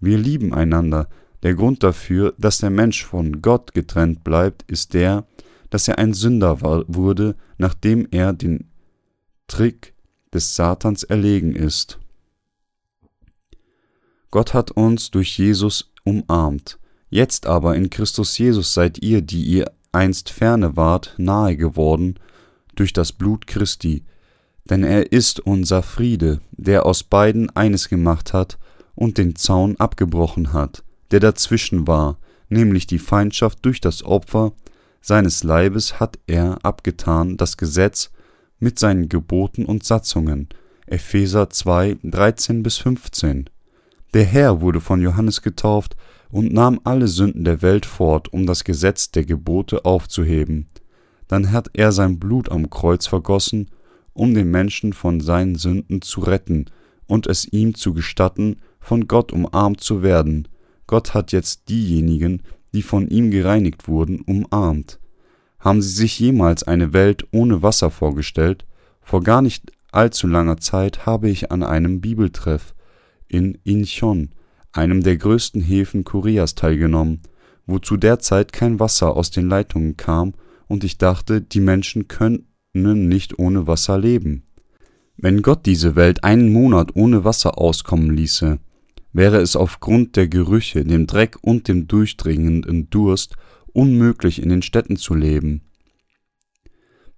Wir 0.01 0.17
lieben 0.17 0.55
einander. 0.55 1.09
Der 1.43 1.55
Grund 1.55 1.83
dafür, 1.83 2.35
dass 2.39 2.57
der 2.57 2.71
Mensch 2.71 3.05
von 3.05 3.43
Gott 3.43 3.75
getrennt 3.75 4.25
bleibt, 4.25 4.63
ist 4.63 4.95
der, 4.95 5.27
dass 5.69 5.87
er 5.87 5.99
ein 5.99 6.15
Sünder 6.15 6.63
war, 6.63 6.85
wurde, 6.89 7.37
nachdem 7.59 8.09
er 8.11 8.33
den 8.33 8.71
Trick 9.47 9.93
des 10.33 10.57
Satans 10.57 11.03
erlegen 11.03 11.55
ist. 11.55 11.99
Gott 14.31 14.55
hat 14.55 14.71
uns 14.71 15.11
durch 15.11 15.37
Jesus 15.37 15.93
umarmt. 16.05 16.80
Jetzt 17.11 17.47
aber 17.47 17.75
in 17.75 17.90
Christus 17.90 18.38
Jesus 18.38 18.73
seid 18.73 19.02
ihr, 19.02 19.21
die 19.21 19.43
ihr 19.43 19.71
einst 19.93 20.31
ferne 20.31 20.76
wart, 20.76 21.14
nahe 21.19 21.57
geworden 21.57 22.14
durch 22.76 22.93
das 22.93 23.12
Blut 23.12 23.47
Christi. 23.49 24.05
Denn 24.64 24.85
er 24.85 25.11
ist 25.11 25.40
unser 25.40 25.83
Friede, 25.83 26.40
der 26.52 26.87
aus 26.87 27.02
beiden 27.02 27.50
eines 27.57 27.88
gemacht 27.88 28.33
hat 28.33 28.59
und 28.95 29.19
den 29.19 29.35
Zaun 29.35 29.76
abgebrochen 29.79 30.52
hat, 30.52 30.85
der 31.11 31.19
dazwischen 31.19 31.88
war, 31.88 32.19
nämlich 32.49 32.87
die 32.87 33.00
Feindschaft 33.00 33.59
durch 33.62 33.81
das 33.81 34.05
Opfer 34.05 34.52
seines 35.02 35.43
Leibes 35.43 35.99
hat 35.99 36.19
er 36.26 36.59
abgetan 36.62 37.37
das 37.37 37.57
Gesetz 37.57 38.11
mit 38.59 38.79
seinen 38.79 39.09
Geboten 39.09 39.64
und 39.64 39.85
Satzungen. 39.85 40.49
Epheser 40.87 41.49
2, 41.49 41.99
13 42.05 42.62
bis 42.62 42.76
15. 42.76 43.49
Der 44.12 44.25
Herr 44.25 44.61
wurde 44.61 44.81
von 44.81 45.00
Johannes 45.00 45.40
getauft 45.40 45.97
und 46.31 46.53
nahm 46.53 46.81
alle 46.85 47.09
Sünden 47.09 47.45
der 47.45 47.63
Welt 47.63 47.87
fort, 47.87 48.33
um 48.33 48.47
das 48.47 48.65
Gesetz 48.65 49.11
der 49.11 49.25
Gebote 49.25 49.85
aufzuheben. 49.85 50.69
Dann 51.29 51.53
hat 51.53 51.71
er 51.75 51.93
sein 51.93 52.19
Blut 52.19 52.51
am 52.51 52.71
Kreuz 52.71 53.07
vergossen, 53.07 53.71
um 54.13 54.35
den 54.35 54.51
Menschen 54.51 54.93
von 54.93 55.21
seinen 55.21 55.55
Sünden 55.55 56.03
zu 56.03 56.21
retten 56.21 56.67
und 57.07 57.27
es 57.27 57.51
ihm 57.53 57.75
zu 57.75 57.95
gestatten, 57.95 58.57
von 58.81 59.09
Gott 59.09 59.33
umarmt 59.33 59.81
zu 59.81 60.03
werden. 60.03 60.49
Gott 60.87 61.15
hat 61.15 61.33
jetzt 61.33 61.69
diejenigen, 61.69 62.43
die 62.73 62.83
von 62.83 63.09
ihm 63.09 63.31
gereinigt 63.31 63.89
wurden, 63.89 64.21
umarmt. 64.21 64.99
Haben 65.59 65.83
Sie 65.83 65.91
sich 65.91 66.19
jemals 66.19 66.63
eine 66.63 66.93
Welt 66.93 67.27
ohne 67.33 67.63
Wasser 67.63 67.91
vorgestellt? 67.91 68.65
Vor 69.03 69.23
gar 69.23 69.43
nicht 69.43 69.73
allzu 69.93 70.27
langer 70.27 70.57
Zeit 70.57 71.05
habe 71.07 71.29
ich 71.29 71.53
an 71.53 71.63
einem 71.63 72.01
Bibeltreff 72.01 72.75
in 73.29 73.59
Incheon, 73.65 74.31
einem 74.73 75.03
der 75.03 75.17
größten 75.17 75.61
Häfen 75.61 76.05
Koreas, 76.05 76.55
teilgenommen, 76.55 77.23
wo 77.67 77.79
zu 77.79 77.97
der 77.97 78.19
Zeit 78.19 78.53
kein 78.53 78.81
Wasser 78.81 79.17
aus 79.17 79.31
den 79.31 79.49
Leitungen 79.49 79.97
kam, 79.97 80.35
und 80.67 80.85
ich 80.85 80.99
dachte, 80.99 81.41
die 81.41 81.61
Menschen 81.61 82.07
könnten 82.07 83.09
nicht 83.09 83.39
ohne 83.39 83.67
Wasser 83.67 83.99
leben. 83.99 84.45
Wenn 85.17 85.43
Gott 85.43 85.67
diese 85.67 85.97
Welt 85.97 86.23
einen 86.23 86.53
Monat 86.53 86.95
ohne 86.95 87.25
Wasser 87.25 87.59
auskommen 87.59 88.15
ließe, 88.15 88.59
wäre 89.12 89.39
es 89.39 89.57
aufgrund 89.57 90.17
der 90.17 90.29
Gerüche, 90.29 90.85
dem 90.85 91.07
Dreck 91.07 91.39
und 91.43 91.67
dem 91.67 91.89
durchdringenden 91.89 92.89
Durst 92.91 93.35
unmöglich 93.73 94.41
in 94.41 94.49
den 94.49 94.62
Städten 94.62 94.97
zu 94.97 95.15
leben. 95.15 95.62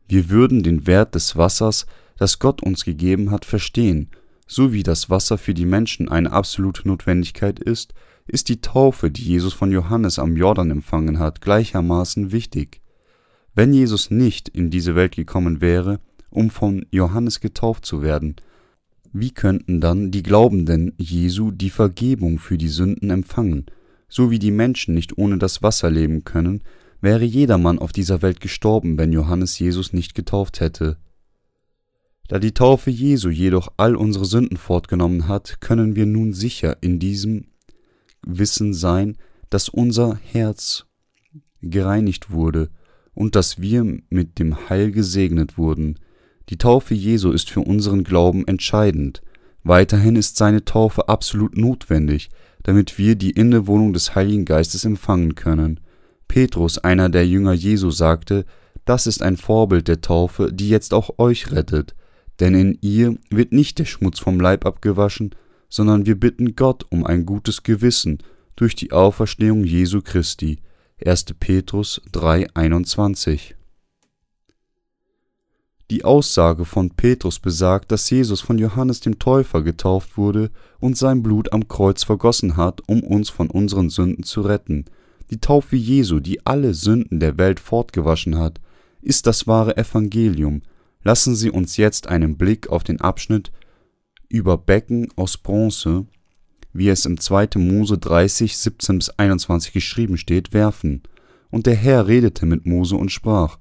Wir 0.09 0.31
würden 0.31 0.63
den 0.63 0.87
Wert 0.87 1.15
des 1.15 1.37
Wassers, 1.37 1.87
das 2.17 2.39
Gott 2.39 2.63
uns 2.63 2.85
gegeben 2.85 3.31
hat, 3.31 3.45
verstehen 3.45 4.11
so 4.55 4.73
wie 4.73 4.83
das 4.83 5.09
Wasser 5.09 5.39
für 5.39 5.55
die 5.55 5.65
Menschen 5.65 6.09
eine 6.09 6.33
absolute 6.33 6.87
Notwendigkeit 6.87 7.59
ist, 7.59 7.95
ist 8.27 8.49
die 8.49 8.61
Taufe, 8.61 9.11
die 9.11 9.25
Jesus 9.25 9.55
von 9.55 9.73
Johannes 9.73 10.19
am 10.19 10.37
Jordan 10.37 10.71
empfangen 10.71 11.19
hat, 11.19 11.41
gleichermaßen 11.41 12.33
wichtig. 12.33 12.81
Wenn 13.55 13.73
Jesus 13.73 14.11
nicht 14.11 14.49
in 14.49 14.71
diese 14.71 14.95
Welt 14.95 15.17
gekommen 15.17 15.61
wäre, 15.61 16.01
um 16.31 16.51
von 16.51 16.87
Johannes 16.91 17.41
getauft 17.41 17.85
zu 17.85 18.03
werden, 18.03 18.37
wie 19.13 19.31
könnten 19.31 19.81
dann 19.81 20.11
die 20.11 20.23
Glaubenden 20.23 20.93
Jesu 20.97 21.51
die 21.51 21.71
Vergebung 21.71 22.39
für 22.39 22.57
die 22.57 22.69
Sünden 22.69 23.11
empfangen? 23.11 23.67
So 24.09 24.31
wie 24.31 24.39
die 24.39 24.51
Menschen 24.51 24.95
nicht 24.95 25.19
ohne 25.19 25.39
das 25.39 25.63
Wasser 25.63 25.91
leben 25.91 26.25
können, 26.25 26.63
wäre 27.01 27.25
jedermann 27.25 27.79
auf 27.79 27.93
dieser 27.93 28.23
Welt 28.23 28.41
gestorben, 28.41 28.97
wenn 28.97 29.13
Johannes 29.13 29.59
Jesus 29.59 29.93
nicht 29.93 30.15
getauft 30.15 30.61
hätte. 30.61 30.97
Da 32.33 32.39
die 32.39 32.55
Taufe 32.55 32.89
Jesu 32.89 33.29
jedoch 33.29 33.69
all 33.77 33.95
unsere 33.95 34.25
Sünden 34.25 34.57
fortgenommen 34.57 35.29
hat, 35.29 35.61
können 35.61 35.97
wir 35.97 36.07
nun 36.07 36.33
sicher 36.33 36.79
in 36.81 36.99
diesem 36.99 37.49
Wissen 38.27 38.73
sein, 38.73 39.19
dass 39.51 39.69
unser 39.69 40.17
Herz 40.17 40.87
gereinigt 41.61 42.31
wurde 42.31 42.71
und 43.13 43.37
dass 43.37 43.61
wir 43.61 43.85
mit 44.09 44.39
dem 44.39 44.71
Heil 44.71 44.93
gesegnet 44.93 45.59
wurden. 45.59 45.99
Die 46.49 46.57
Taufe 46.57 46.95
Jesu 46.95 47.33
ist 47.33 47.51
für 47.51 47.61
unseren 47.61 48.03
Glauben 48.03 48.49
entscheidend. 48.49 49.21
Weiterhin 49.63 50.17
ist 50.17 50.39
seine 50.39 50.65
Taufe 50.65 51.11
absolut 51.11 51.59
notwendig, 51.59 52.31
damit 52.63 52.97
wir 52.97 53.15
die 53.15 53.33
Innewohnung 53.33 53.93
des 53.93 54.15
Heiligen 54.15 54.47
Geistes 54.47 54.87
empfangen 54.87 55.35
können. 55.35 55.81
Petrus, 56.29 56.79
einer 56.79 57.11
der 57.11 57.27
Jünger 57.27 57.53
Jesu, 57.53 57.91
sagte, 57.91 58.47
das 58.87 59.07
ist 59.07 59.23
ein 59.23 59.37
Vorbild 59.37 59.87
der 59.87 60.01
Taufe, 60.01 60.51
die 60.51 60.71
jetzt 60.71 60.95
auch 60.95 61.19
euch 61.19 61.53
rettet 61.53 61.95
denn 62.41 62.55
in 62.55 62.79
ihr 62.81 63.17
wird 63.31 63.53
nicht 63.53 63.79
der 63.79 63.85
Schmutz 63.85 64.19
vom 64.19 64.41
Leib 64.41 64.67
abgewaschen, 64.67 65.35
sondern 65.69 66.07
wir 66.07 66.19
bitten 66.19 66.55
Gott 66.55 66.85
um 66.91 67.07
ein 67.07 67.25
gutes 67.25 67.63
Gewissen 67.63 68.19
durch 68.57 68.75
die 68.75 68.93
Auferstehung 68.93 69.65
Jesu 69.65 70.03
Christi. 70.03 70.59
1. 71.05 71.25
Petrus 71.41 72.01
3,21 72.13 73.55
Die 75.91 76.05
Aussage 76.05 76.65
von 76.65 76.91
Petrus 76.91 77.41
besagt, 77.41 77.91
dass 77.91 78.09
Jesus 78.09 78.41
von 78.41 78.59
Johannes 78.59 79.01
dem 79.01 79.19
Täufer 79.19 79.63
getauft 79.63 80.17
wurde 80.17 80.51
und 80.79 80.97
sein 80.97 81.23
Blut 81.23 81.53
am 81.53 81.67
Kreuz 81.67 82.05
vergossen 82.05 82.57
hat, 82.57 82.83
um 82.87 83.03
uns 83.03 83.31
von 83.31 83.51
unseren 83.51 83.91
Sünden 83.91 84.23
zu 84.23 84.43
retten. 84.43 84.85
Die 85.31 85.41
Taufe 85.41 85.77
Jesu, 85.77 86.21
die 86.21 86.47
alle 86.47 86.75
Sünden 86.75 87.19
der 87.19 87.39
Welt 87.39 87.59
fortgewaschen 87.59 88.39
hat, 88.39 88.61
ist 89.01 89.27
das 89.27 89.47
wahre 89.47 89.77
Evangelium, 89.77 90.63
Lassen 91.05 91.35
Sie 91.35 91.51
uns 91.51 91.77
jetzt 91.77 92.07
einen 92.09 92.37
Blick 92.37 92.69
auf 92.69 92.85
den 92.85 93.01
Abschnitt 93.01 93.51
über 94.29 94.57
Becken 94.57 95.09
aus 95.17 95.37
Bronze, 95.37 96.07
wie 96.73 96.89
es 96.89 97.05
im 97.05 97.19
2. 97.19 97.51
Mose 97.57 97.99
30, 97.99 98.57
17 98.57 98.99
bis 98.99 99.11
21 99.11 99.73
geschrieben 99.73 100.17
steht, 100.17 100.53
werfen. 100.53 101.03
Und 101.51 101.67
der 101.67 101.75
Herr 101.75 102.07
redete 102.07 102.47
mit 102.47 102.67
Mose 102.67 102.97
und 102.97 103.11
sprach, 103.11 103.59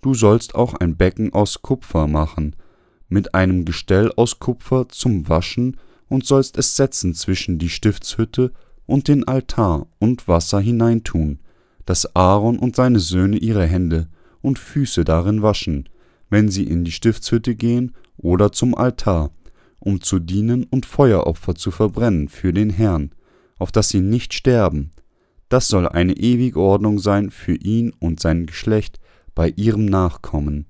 Du 0.00 0.14
sollst 0.14 0.54
auch 0.54 0.74
ein 0.74 0.96
Becken 0.96 1.32
aus 1.32 1.62
Kupfer 1.62 2.06
machen, 2.06 2.56
mit 3.08 3.34
einem 3.34 3.64
Gestell 3.64 4.12
aus 4.16 4.38
Kupfer 4.38 4.88
zum 4.88 5.28
Waschen, 5.28 5.78
und 6.08 6.26
sollst 6.26 6.58
es 6.58 6.76
setzen 6.76 7.14
zwischen 7.14 7.58
die 7.58 7.70
Stiftshütte 7.70 8.52
und 8.86 9.08
den 9.08 9.26
Altar 9.26 9.86
und 9.98 10.28
Wasser 10.28 10.60
hineintun, 10.60 11.40
dass 11.86 12.14
Aaron 12.14 12.58
und 12.58 12.76
seine 12.76 13.00
Söhne 13.00 13.38
ihre 13.38 13.66
Hände 13.66 14.08
und 14.42 14.58
Füße 14.58 15.04
darin 15.04 15.42
waschen, 15.42 15.88
wenn 16.34 16.48
sie 16.48 16.64
in 16.64 16.82
die 16.82 16.90
Stiftshütte 16.90 17.54
gehen 17.54 17.94
oder 18.16 18.50
zum 18.50 18.74
Altar, 18.74 19.30
um 19.78 20.00
zu 20.00 20.18
dienen 20.18 20.64
und 20.64 20.84
Feueropfer 20.84 21.54
zu 21.54 21.70
verbrennen 21.70 22.28
für 22.28 22.52
den 22.52 22.70
Herrn, 22.70 23.12
auf 23.56 23.70
dass 23.70 23.90
sie 23.90 24.00
nicht 24.00 24.34
sterben. 24.34 24.90
Das 25.48 25.68
soll 25.68 25.86
eine 25.86 26.16
ewige 26.16 26.58
Ordnung 26.58 26.98
sein 26.98 27.30
für 27.30 27.54
ihn 27.54 27.92
und 28.00 28.18
sein 28.18 28.46
Geschlecht 28.46 28.98
bei 29.36 29.50
ihrem 29.50 29.84
Nachkommen. 29.84 30.66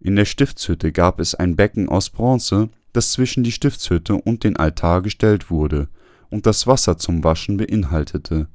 In 0.00 0.16
der 0.16 0.24
Stiftshütte 0.24 0.92
gab 0.92 1.20
es 1.20 1.34
ein 1.34 1.56
Becken 1.56 1.90
aus 1.90 2.08
Bronze, 2.08 2.70
das 2.94 3.12
zwischen 3.12 3.44
die 3.44 3.52
Stiftshütte 3.52 4.14
und 4.14 4.44
den 4.44 4.56
Altar 4.56 5.02
gestellt 5.02 5.50
wurde 5.50 5.88
und 6.30 6.46
das 6.46 6.66
Wasser 6.66 6.96
zum 6.96 7.22
Waschen 7.22 7.58
beinhaltete. 7.58 8.48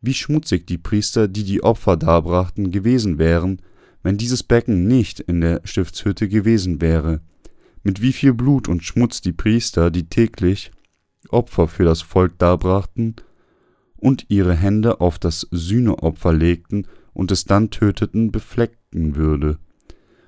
Wie 0.00 0.14
schmutzig 0.14 0.64
die 0.64 0.78
Priester, 0.78 1.26
die 1.26 1.42
die 1.42 1.64
Opfer 1.64 1.96
darbrachten, 1.96 2.70
gewesen 2.70 3.18
wären, 3.18 3.60
wenn 4.02 4.16
dieses 4.16 4.42
Becken 4.42 4.86
nicht 4.86 5.20
in 5.20 5.40
der 5.40 5.60
Stiftshütte 5.64 6.28
gewesen 6.28 6.80
wäre, 6.80 7.20
mit 7.82 8.00
wie 8.02 8.12
viel 8.12 8.32
Blut 8.32 8.68
und 8.68 8.84
Schmutz 8.84 9.20
die 9.20 9.32
Priester, 9.32 9.90
die 9.90 10.08
täglich 10.08 10.70
Opfer 11.28 11.68
für 11.68 11.84
das 11.84 12.02
Volk 12.02 12.38
darbrachten 12.38 13.16
und 13.96 14.26
ihre 14.28 14.54
Hände 14.54 15.00
auf 15.00 15.18
das 15.18 15.46
Sühneopfer 15.50 16.32
legten 16.32 16.86
und 17.12 17.30
es 17.30 17.44
dann 17.44 17.70
töteten, 17.70 18.32
beflecken 18.32 19.16
würde. 19.16 19.58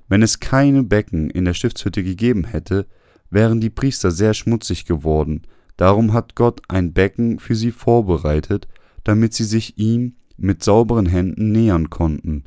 Wenn 0.08 0.22
es 0.22 0.40
keine 0.40 0.82
Becken 0.82 1.30
in 1.30 1.44
der 1.44 1.54
Stiftshütte 1.54 2.02
gegeben 2.04 2.44
hätte, 2.44 2.86
wären 3.30 3.60
die 3.60 3.70
Priester 3.70 4.10
sehr 4.10 4.34
schmutzig 4.34 4.84
geworden, 4.84 5.42
darum 5.76 6.12
hat 6.12 6.36
Gott 6.36 6.62
ein 6.68 6.92
Becken 6.92 7.38
für 7.38 7.56
sie 7.56 7.72
vorbereitet, 7.72 8.68
damit 9.02 9.34
sie 9.34 9.44
sich 9.44 9.78
ihm 9.78 10.16
mit 10.36 10.62
sauberen 10.62 11.06
Händen 11.06 11.52
nähern 11.52 11.90
konnten. 11.90 12.44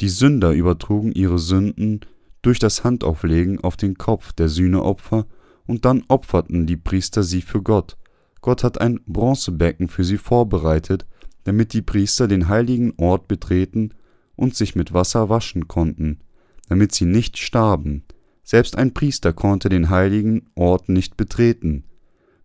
Die 0.00 0.08
Sünder 0.08 0.52
übertrugen 0.52 1.12
ihre 1.12 1.38
Sünden 1.38 2.00
durch 2.42 2.58
das 2.58 2.84
Handauflegen 2.84 3.60
auf 3.60 3.76
den 3.76 3.96
Kopf 3.96 4.32
der 4.32 4.48
Sühneopfer, 4.48 5.26
und 5.66 5.84
dann 5.84 6.04
opferten 6.06 6.66
die 6.66 6.76
Priester 6.76 7.24
sie 7.24 7.42
für 7.42 7.60
Gott. 7.60 7.96
Gott 8.40 8.62
hat 8.62 8.80
ein 8.80 9.00
Bronzebecken 9.06 9.88
für 9.88 10.04
sie 10.04 10.18
vorbereitet, 10.18 11.06
damit 11.42 11.72
die 11.72 11.82
Priester 11.82 12.28
den 12.28 12.48
heiligen 12.48 12.92
Ort 12.98 13.26
betreten 13.26 13.90
und 14.36 14.54
sich 14.54 14.76
mit 14.76 14.92
Wasser 14.92 15.28
waschen 15.28 15.66
konnten, 15.66 16.20
damit 16.68 16.92
sie 16.92 17.04
nicht 17.04 17.38
starben. 17.38 18.04
Selbst 18.44 18.76
ein 18.78 18.94
Priester 18.94 19.32
konnte 19.32 19.68
den 19.68 19.90
heiligen 19.90 20.46
Ort 20.54 20.88
nicht 20.88 21.16
betreten, 21.16 21.82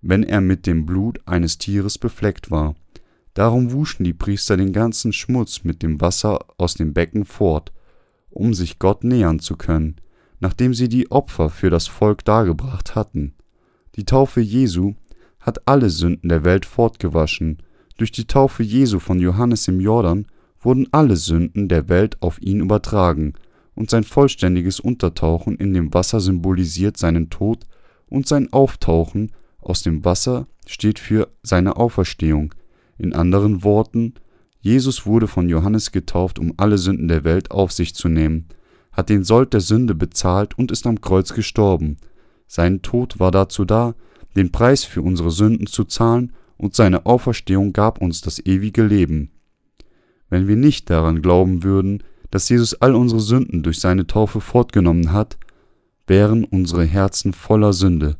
wenn 0.01 0.23
er 0.23 0.41
mit 0.41 0.65
dem 0.65 0.87
Blut 0.87 1.19
eines 1.27 1.59
Tieres 1.59 1.99
befleckt 1.99 2.49
war. 2.49 2.75
Darum 3.33 3.71
wuschen 3.71 4.03
die 4.03 4.13
Priester 4.13 4.57
den 4.57 4.73
ganzen 4.73 5.13
Schmutz 5.13 5.63
mit 5.63 5.81
dem 5.83 6.01
Wasser 6.01 6.39
aus 6.57 6.73
dem 6.73 6.93
Becken 6.93 7.25
fort, 7.25 7.71
um 8.29 8.53
sich 8.53 8.79
Gott 8.79 9.03
nähern 9.03 9.39
zu 9.39 9.55
können, 9.55 9.95
nachdem 10.39 10.73
sie 10.73 10.89
die 10.89 11.11
Opfer 11.11 11.49
für 11.49 11.69
das 11.69 11.87
Volk 11.87 12.25
dargebracht 12.25 12.95
hatten. 12.95 13.33
Die 13.95 14.05
Taufe 14.05 14.41
Jesu 14.41 14.93
hat 15.39 15.67
alle 15.67 15.89
Sünden 15.89 16.29
der 16.29 16.43
Welt 16.43 16.65
fortgewaschen. 16.65 17.57
Durch 17.97 18.11
die 18.11 18.25
Taufe 18.25 18.63
Jesu 18.63 18.99
von 18.99 19.19
Johannes 19.19 19.67
im 19.67 19.79
Jordan 19.79 20.25
wurden 20.59 20.87
alle 20.91 21.15
Sünden 21.15 21.67
der 21.67 21.89
Welt 21.89 22.21
auf 22.21 22.41
ihn 22.41 22.59
übertragen, 22.59 23.33
und 23.73 23.89
sein 23.89 24.03
vollständiges 24.03 24.79
Untertauchen 24.79 25.55
in 25.55 25.73
dem 25.73 25.93
Wasser 25.93 26.19
symbolisiert 26.19 26.97
seinen 26.97 27.29
Tod 27.29 27.65
und 28.07 28.27
sein 28.27 28.51
Auftauchen 28.51 29.31
aus 29.59 29.81
dem 29.81 30.03
Wasser 30.03 30.47
steht 30.67 30.99
für 30.99 31.29
seine 31.41 31.77
Auferstehung. 31.77 32.53
In 33.01 33.13
anderen 33.13 33.63
Worten, 33.63 34.13
Jesus 34.59 35.07
wurde 35.07 35.25
von 35.25 35.49
Johannes 35.49 35.91
getauft, 35.91 36.37
um 36.37 36.53
alle 36.57 36.77
Sünden 36.77 37.07
der 37.07 37.23
Welt 37.23 37.49
auf 37.49 37.71
sich 37.71 37.95
zu 37.95 38.09
nehmen, 38.09 38.45
hat 38.91 39.09
den 39.09 39.23
Sold 39.23 39.53
der 39.53 39.61
Sünde 39.61 39.95
bezahlt 39.95 40.55
und 40.55 40.71
ist 40.71 40.85
am 40.85 41.01
Kreuz 41.01 41.33
gestorben. 41.33 41.97
Sein 42.45 42.83
Tod 42.83 43.19
war 43.19 43.31
dazu 43.31 43.65
da, 43.65 43.95
den 44.35 44.51
Preis 44.51 44.83
für 44.83 45.01
unsere 45.01 45.31
Sünden 45.31 45.65
zu 45.65 45.83
zahlen, 45.83 46.33
und 46.57 46.75
seine 46.75 47.07
Auferstehung 47.07 47.73
gab 47.73 47.99
uns 47.99 48.21
das 48.21 48.37
ewige 48.45 48.83
Leben. 48.83 49.31
Wenn 50.29 50.47
wir 50.47 50.55
nicht 50.55 50.91
daran 50.91 51.23
glauben 51.23 51.63
würden, 51.63 52.03
dass 52.29 52.49
Jesus 52.49 52.75
all 52.75 52.93
unsere 52.93 53.19
Sünden 53.19 53.63
durch 53.63 53.79
seine 53.79 54.05
Taufe 54.05 54.41
fortgenommen 54.41 55.11
hat, 55.11 55.39
wären 56.05 56.43
unsere 56.43 56.85
Herzen 56.85 57.33
voller 57.33 57.73
Sünde. 57.73 58.17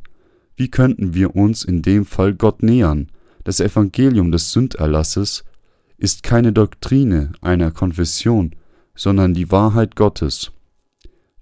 Wie 0.56 0.72
könnten 0.72 1.14
wir 1.14 1.36
uns 1.36 1.62
in 1.62 1.82
dem 1.82 2.04
Fall 2.04 2.34
Gott 2.34 2.64
nähern? 2.64 3.12
Das 3.44 3.60
Evangelium 3.60 4.30
des 4.30 4.52
Sünderlasses 4.52 5.44
ist 5.98 6.22
keine 6.22 6.52
Doktrine 6.52 7.32
einer 7.40 7.70
Konfession, 7.70 8.54
sondern 8.94 9.34
die 9.34 9.50
Wahrheit 9.50 9.96
Gottes. 9.96 10.52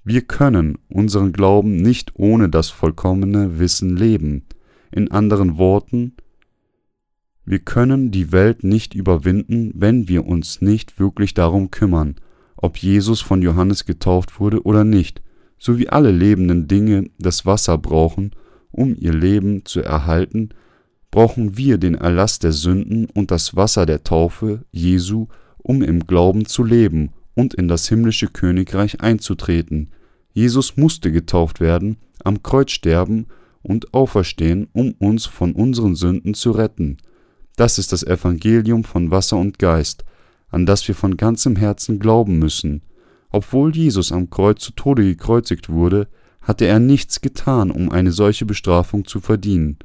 Wir 0.04 0.22
können 0.22 0.78
unseren 0.88 1.32
Glauben 1.32 1.76
nicht 1.76 2.12
ohne 2.14 2.48
das 2.48 2.70
vollkommene 2.70 3.58
Wissen 3.58 3.96
leben. 3.96 4.44
In 4.90 5.10
anderen 5.10 5.58
Worten, 5.58 6.14
wir 7.44 7.58
können 7.58 8.10
die 8.10 8.32
Welt 8.32 8.64
nicht 8.64 8.94
überwinden, 8.94 9.72
wenn 9.74 10.08
wir 10.08 10.26
uns 10.26 10.62
nicht 10.62 10.98
wirklich 10.98 11.34
darum 11.34 11.70
kümmern, 11.70 12.16
ob 12.56 12.78
Jesus 12.78 13.20
von 13.20 13.42
Johannes 13.42 13.84
getauft 13.84 14.40
wurde 14.40 14.62
oder 14.62 14.84
nicht, 14.84 15.22
so 15.58 15.78
wie 15.78 15.88
alle 15.88 16.12
lebenden 16.12 16.68
Dinge 16.68 17.10
das 17.18 17.46
Wasser 17.46 17.76
brauchen, 17.76 18.32
um 18.70 18.94
ihr 18.96 19.12
Leben 19.12 19.64
zu 19.64 19.80
erhalten, 19.80 20.50
brauchen 21.10 21.56
wir 21.56 21.78
den 21.78 21.94
Erlass 21.94 22.38
der 22.38 22.52
Sünden 22.52 23.06
und 23.06 23.30
das 23.30 23.56
Wasser 23.56 23.86
der 23.86 24.04
Taufe 24.04 24.64
Jesu, 24.70 25.26
um 25.58 25.82
im 25.82 26.06
Glauben 26.06 26.46
zu 26.46 26.64
leben 26.64 27.10
und 27.34 27.54
in 27.54 27.68
das 27.68 27.88
himmlische 27.88 28.28
Königreich 28.28 29.00
einzutreten. 29.00 29.90
Jesus 30.32 30.76
musste 30.76 31.10
getauft 31.10 31.60
werden, 31.60 31.96
am 32.22 32.42
Kreuz 32.42 32.70
sterben 32.70 33.26
und 33.62 33.92
auferstehen, 33.92 34.68
um 34.72 34.92
uns 34.98 35.26
von 35.26 35.52
unseren 35.52 35.94
Sünden 35.94 36.34
zu 36.34 36.52
retten. 36.52 36.98
Das 37.56 37.78
ist 37.78 37.92
das 37.92 38.02
Evangelium 38.02 38.84
von 38.84 39.10
Wasser 39.10 39.36
und 39.36 39.58
Geist, 39.58 40.04
an 40.48 40.66
das 40.66 40.86
wir 40.88 40.94
von 40.94 41.16
ganzem 41.16 41.56
Herzen 41.56 41.98
glauben 41.98 42.38
müssen. 42.38 42.82
Obwohl 43.30 43.74
Jesus 43.74 44.12
am 44.12 44.30
Kreuz 44.30 44.60
zu 44.60 44.72
Tode 44.72 45.04
gekreuzigt 45.04 45.68
wurde, 45.68 46.08
hatte 46.40 46.66
er 46.66 46.80
nichts 46.80 47.20
getan, 47.20 47.70
um 47.70 47.90
eine 47.90 48.12
solche 48.12 48.46
Bestrafung 48.46 49.04
zu 49.04 49.20
verdienen. 49.20 49.78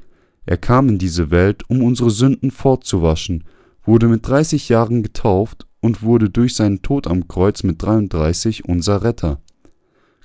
Er 0.46 0.56
kam 0.56 0.88
in 0.88 0.98
diese 0.98 1.30
Welt, 1.30 1.68
um 1.68 1.82
unsere 1.82 2.10
Sünden 2.10 2.52
fortzuwaschen, 2.52 3.44
wurde 3.84 4.06
mit 4.06 4.26
30 4.26 4.68
Jahren 4.68 5.02
getauft 5.02 5.66
und 5.80 6.02
wurde 6.02 6.30
durch 6.30 6.54
seinen 6.54 6.82
Tod 6.82 7.06
am 7.06 7.28
Kreuz 7.28 7.64
mit 7.64 7.82
33 7.82 8.64
unser 8.64 9.02
Retter. 9.02 9.40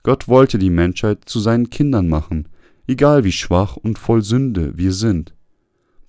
Gott 0.03 0.27
wollte 0.27 0.57
die 0.57 0.69
Menschheit 0.69 1.23
zu 1.25 1.39
seinen 1.39 1.69
Kindern 1.69 2.07
machen, 2.07 2.47
egal 2.87 3.23
wie 3.23 3.31
schwach 3.31 3.77
und 3.77 3.99
voll 3.99 4.23
Sünde 4.23 4.77
wir 4.77 4.93
sind. 4.93 5.35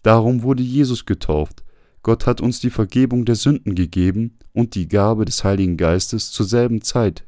Darum 0.03 0.43
wurde 0.43 0.63
Jesus 0.63 1.07
getauft. 1.07 1.65
Gott 2.03 2.27
hat 2.27 2.41
uns 2.41 2.61
die 2.61 2.71
Vergebung 2.71 3.25
der 3.25 3.37
Sünden 3.37 3.75
gegeben 3.75 4.39
und 4.53 4.75
die 4.75 4.89
Gabe 4.89 5.25
des 5.25 5.45
Heiligen 5.45 5.77
Geistes 5.77 6.33
zur 6.33 6.47
selben 6.47 6.83
Zeit 6.83 7.25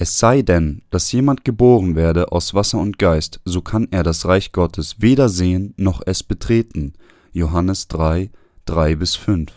es 0.00 0.16
sei 0.16 0.42
denn, 0.42 0.82
dass 0.90 1.10
jemand 1.10 1.44
geboren 1.44 1.96
werde 1.96 2.30
aus 2.30 2.54
Wasser 2.54 2.78
und 2.78 3.00
Geist, 3.00 3.40
so 3.44 3.62
kann 3.62 3.88
er 3.90 4.04
das 4.04 4.26
Reich 4.26 4.52
Gottes 4.52 5.00
weder 5.00 5.28
sehen 5.28 5.74
noch 5.76 6.02
es 6.06 6.22
betreten. 6.22 6.92
Johannes 7.32 7.88
3, 7.88 8.30
3 8.66 8.94
bis 8.94 9.16
5. 9.16 9.50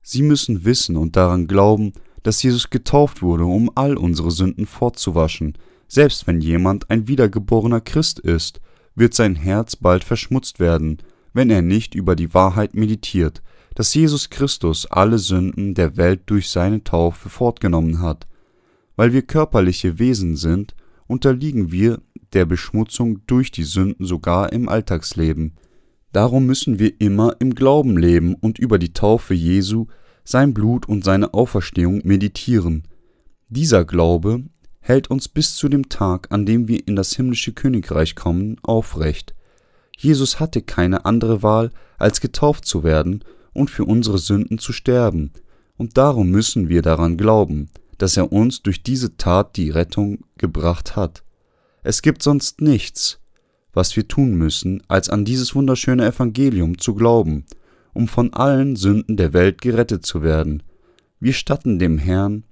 Sie 0.00 0.22
müssen 0.22 0.64
wissen 0.64 0.96
und 0.96 1.16
daran 1.16 1.48
glauben, 1.48 1.92
dass 2.22 2.40
Jesus 2.40 2.70
getauft 2.70 3.20
wurde, 3.20 3.44
um 3.44 3.68
all 3.74 3.96
unsere 3.96 4.30
Sünden 4.30 4.64
fortzuwaschen. 4.64 5.58
Selbst 5.88 6.28
wenn 6.28 6.40
jemand 6.40 6.88
ein 6.88 7.08
wiedergeborener 7.08 7.80
Christ 7.80 8.20
ist, 8.20 8.60
wird 8.94 9.12
sein 9.12 9.34
Herz 9.34 9.74
bald 9.74 10.04
verschmutzt 10.04 10.60
werden, 10.60 10.98
wenn 11.32 11.50
er 11.50 11.62
nicht 11.62 11.96
über 11.96 12.14
die 12.14 12.32
Wahrheit 12.32 12.74
meditiert, 12.74 13.42
dass 13.74 13.92
Jesus 13.92 14.30
Christus 14.30 14.86
alle 14.86 15.18
Sünden 15.18 15.74
der 15.74 15.96
Welt 15.96 16.22
durch 16.26 16.48
seine 16.48 16.84
Taufe 16.84 17.28
fortgenommen 17.28 18.00
hat. 18.00 18.28
Weil 19.02 19.12
wir 19.12 19.22
körperliche 19.22 19.98
Wesen 19.98 20.36
sind, 20.36 20.76
unterliegen 21.08 21.72
wir 21.72 22.00
der 22.34 22.44
Beschmutzung 22.44 23.26
durch 23.26 23.50
die 23.50 23.64
Sünden 23.64 24.06
sogar 24.06 24.52
im 24.52 24.68
Alltagsleben. 24.68 25.56
Darum 26.12 26.46
müssen 26.46 26.78
wir 26.78 27.00
immer 27.00 27.34
im 27.40 27.56
Glauben 27.56 27.98
leben 27.98 28.36
und 28.36 28.60
über 28.60 28.78
die 28.78 28.92
Taufe 28.92 29.34
Jesu, 29.34 29.88
sein 30.22 30.54
Blut 30.54 30.88
und 30.88 31.02
seine 31.02 31.34
Auferstehung 31.34 32.02
meditieren. 32.04 32.84
Dieser 33.48 33.84
Glaube 33.84 34.44
hält 34.78 35.10
uns 35.10 35.26
bis 35.26 35.56
zu 35.56 35.68
dem 35.68 35.88
Tag, 35.88 36.28
an 36.30 36.46
dem 36.46 36.68
wir 36.68 36.86
in 36.86 36.94
das 36.94 37.12
himmlische 37.12 37.54
Königreich 37.54 38.14
kommen, 38.14 38.54
aufrecht. 38.62 39.34
Jesus 39.98 40.38
hatte 40.38 40.62
keine 40.62 41.06
andere 41.06 41.42
Wahl, 41.42 41.72
als 41.98 42.20
getauft 42.20 42.66
zu 42.66 42.84
werden 42.84 43.24
und 43.52 43.68
für 43.68 43.84
unsere 43.84 44.18
Sünden 44.18 44.58
zu 44.58 44.72
sterben, 44.72 45.32
und 45.76 45.98
darum 45.98 46.30
müssen 46.30 46.68
wir 46.68 46.82
daran 46.82 47.16
glauben, 47.16 47.68
dass 47.98 48.16
er 48.16 48.32
uns 48.32 48.62
durch 48.62 48.82
diese 48.82 49.16
Tat 49.16 49.56
die 49.56 49.70
Rettung 49.70 50.24
gebracht 50.38 50.96
hat. 50.96 51.22
Es 51.82 52.02
gibt 52.02 52.22
sonst 52.22 52.60
nichts, 52.60 53.20
was 53.72 53.96
wir 53.96 54.06
tun 54.06 54.34
müssen, 54.34 54.82
als 54.88 55.08
an 55.08 55.24
dieses 55.24 55.54
wunderschöne 55.54 56.06
Evangelium 56.06 56.78
zu 56.78 56.94
glauben, 56.94 57.44
um 57.92 58.08
von 58.08 58.32
allen 58.32 58.76
Sünden 58.76 59.16
der 59.16 59.32
Welt 59.32 59.60
gerettet 59.60 60.04
zu 60.06 60.22
werden. 60.22 60.62
Wir 61.20 61.32
statten 61.32 61.78
dem 61.78 61.98
Herrn, 61.98 62.44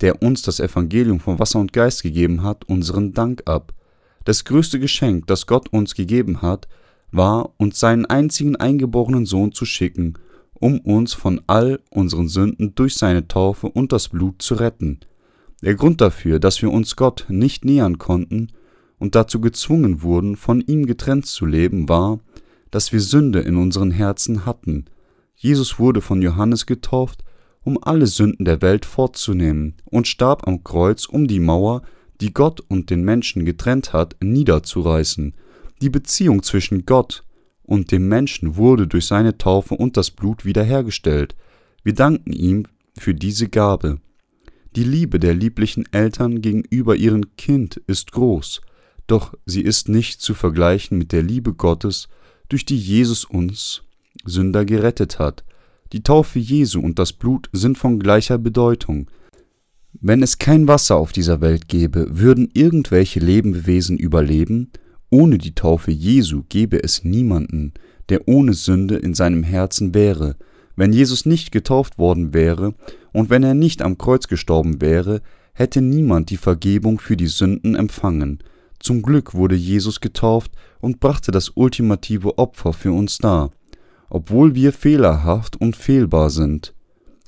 der 0.00 0.22
uns 0.22 0.42
das 0.42 0.60
Evangelium 0.60 1.20
von 1.20 1.38
Wasser 1.38 1.60
und 1.60 1.72
Geist 1.72 2.02
gegeben 2.02 2.42
hat, 2.42 2.64
unseren 2.68 3.12
Dank 3.12 3.42
ab. 3.46 3.74
Das 4.24 4.44
größte 4.44 4.80
Geschenk, 4.80 5.26
das 5.26 5.46
Gott 5.46 5.68
uns 5.68 5.94
gegeben 5.94 6.42
hat, 6.42 6.68
war, 7.12 7.54
uns 7.58 7.78
seinen 7.78 8.06
einzigen 8.06 8.56
eingeborenen 8.56 9.26
Sohn 9.26 9.52
zu 9.52 9.64
schicken, 9.64 10.14
um 10.54 10.80
uns 10.80 11.14
von 11.14 11.40
all 11.46 11.80
unseren 11.90 12.28
Sünden 12.28 12.74
durch 12.74 12.94
seine 12.94 13.28
Taufe 13.28 13.68
und 13.68 13.92
das 13.92 14.08
Blut 14.08 14.42
zu 14.42 14.54
retten. 14.54 15.00
Der 15.62 15.74
Grund 15.74 16.00
dafür, 16.00 16.38
dass 16.38 16.62
wir 16.62 16.70
uns 16.70 16.96
Gott 16.96 17.26
nicht 17.28 17.64
nähern 17.64 17.98
konnten 17.98 18.48
und 18.98 19.14
dazu 19.14 19.40
gezwungen 19.40 20.02
wurden, 20.02 20.36
von 20.36 20.60
ihm 20.60 20.86
getrennt 20.86 21.26
zu 21.26 21.46
leben, 21.46 21.88
war, 21.88 22.20
dass 22.70 22.92
wir 22.92 23.00
Sünde 23.00 23.40
in 23.40 23.56
unseren 23.56 23.90
Herzen 23.90 24.46
hatten. 24.46 24.86
Jesus 25.36 25.78
wurde 25.78 26.00
von 26.00 26.22
Johannes 26.22 26.66
getauft, 26.66 27.24
um 27.62 27.78
alle 27.82 28.06
Sünden 28.06 28.44
der 28.44 28.62
Welt 28.62 28.84
fortzunehmen, 28.84 29.74
und 29.84 30.06
starb 30.06 30.46
am 30.46 30.64
Kreuz, 30.64 31.06
um 31.06 31.26
die 31.26 31.40
Mauer, 31.40 31.82
die 32.20 32.32
Gott 32.32 32.60
und 32.68 32.90
den 32.90 33.02
Menschen 33.02 33.44
getrennt 33.44 33.92
hat, 33.92 34.16
niederzureißen. 34.22 35.34
Die 35.80 35.90
Beziehung 35.90 36.42
zwischen 36.42 36.86
Gott 36.86 37.24
und 37.64 37.90
dem 37.92 38.08
Menschen 38.08 38.56
wurde 38.56 38.86
durch 38.86 39.06
seine 39.06 39.38
Taufe 39.38 39.74
und 39.74 39.96
das 39.96 40.10
Blut 40.10 40.44
wiederhergestellt. 40.44 41.34
Wir 41.82 41.94
danken 41.94 42.32
ihm 42.32 42.64
für 42.98 43.14
diese 43.14 43.48
Gabe. 43.48 44.00
Die 44.76 44.84
Liebe 44.84 45.18
der 45.18 45.34
lieblichen 45.34 45.84
Eltern 45.92 46.40
gegenüber 46.40 46.96
ihrem 46.96 47.36
Kind 47.36 47.76
ist 47.86 48.12
groß, 48.12 48.60
doch 49.06 49.34
sie 49.46 49.62
ist 49.62 49.88
nicht 49.88 50.20
zu 50.20 50.34
vergleichen 50.34 50.98
mit 50.98 51.12
der 51.12 51.22
Liebe 51.22 51.54
Gottes, 51.54 52.08
durch 52.48 52.64
die 52.64 52.78
Jesus 52.78 53.24
uns 53.24 53.82
Sünder 54.24 54.64
gerettet 54.64 55.18
hat. 55.18 55.44
Die 55.92 56.02
Taufe 56.02 56.38
Jesu 56.38 56.80
und 56.80 56.98
das 56.98 57.12
Blut 57.12 57.48
sind 57.52 57.78
von 57.78 57.98
gleicher 57.98 58.38
Bedeutung. 58.38 59.08
Wenn 60.00 60.22
es 60.22 60.38
kein 60.38 60.66
Wasser 60.66 60.96
auf 60.96 61.12
dieser 61.12 61.40
Welt 61.40 61.68
gäbe, 61.68 62.06
würden 62.10 62.48
irgendwelche 62.52 63.20
Lebewesen 63.20 63.96
überleben, 63.96 64.70
ohne 65.14 65.38
die 65.38 65.54
Taufe 65.54 65.92
Jesu 65.92 66.42
gäbe 66.48 66.82
es 66.82 67.04
niemanden, 67.04 67.72
der 68.08 68.26
ohne 68.26 68.52
Sünde 68.52 68.96
in 68.96 69.14
seinem 69.14 69.44
Herzen 69.44 69.94
wäre. 69.94 70.34
Wenn 70.74 70.92
Jesus 70.92 71.24
nicht 71.24 71.52
getauft 71.52 71.98
worden 71.98 72.34
wäre 72.34 72.74
und 73.12 73.30
wenn 73.30 73.44
er 73.44 73.54
nicht 73.54 73.80
am 73.80 73.96
Kreuz 73.96 74.26
gestorben 74.26 74.80
wäre, 74.80 75.22
hätte 75.52 75.80
niemand 75.80 76.30
die 76.30 76.36
Vergebung 76.36 76.98
für 76.98 77.16
die 77.16 77.28
Sünden 77.28 77.76
empfangen. 77.76 78.40
Zum 78.80 79.02
Glück 79.02 79.34
wurde 79.34 79.54
Jesus 79.54 80.00
getauft 80.00 80.50
und 80.80 80.98
brachte 80.98 81.30
das 81.30 81.52
ultimative 81.54 82.36
Opfer 82.36 82.72
für 82.72 82.90
uns 82.90 83.18
dar. 83.18 83.52
Obwohl 84.10 84.56
wir 84.56 84.72
fehlerhaft 84.72 85.60
und 85.60 85.76
fehlbar 85.76 86.30
sind, 86.30 86.74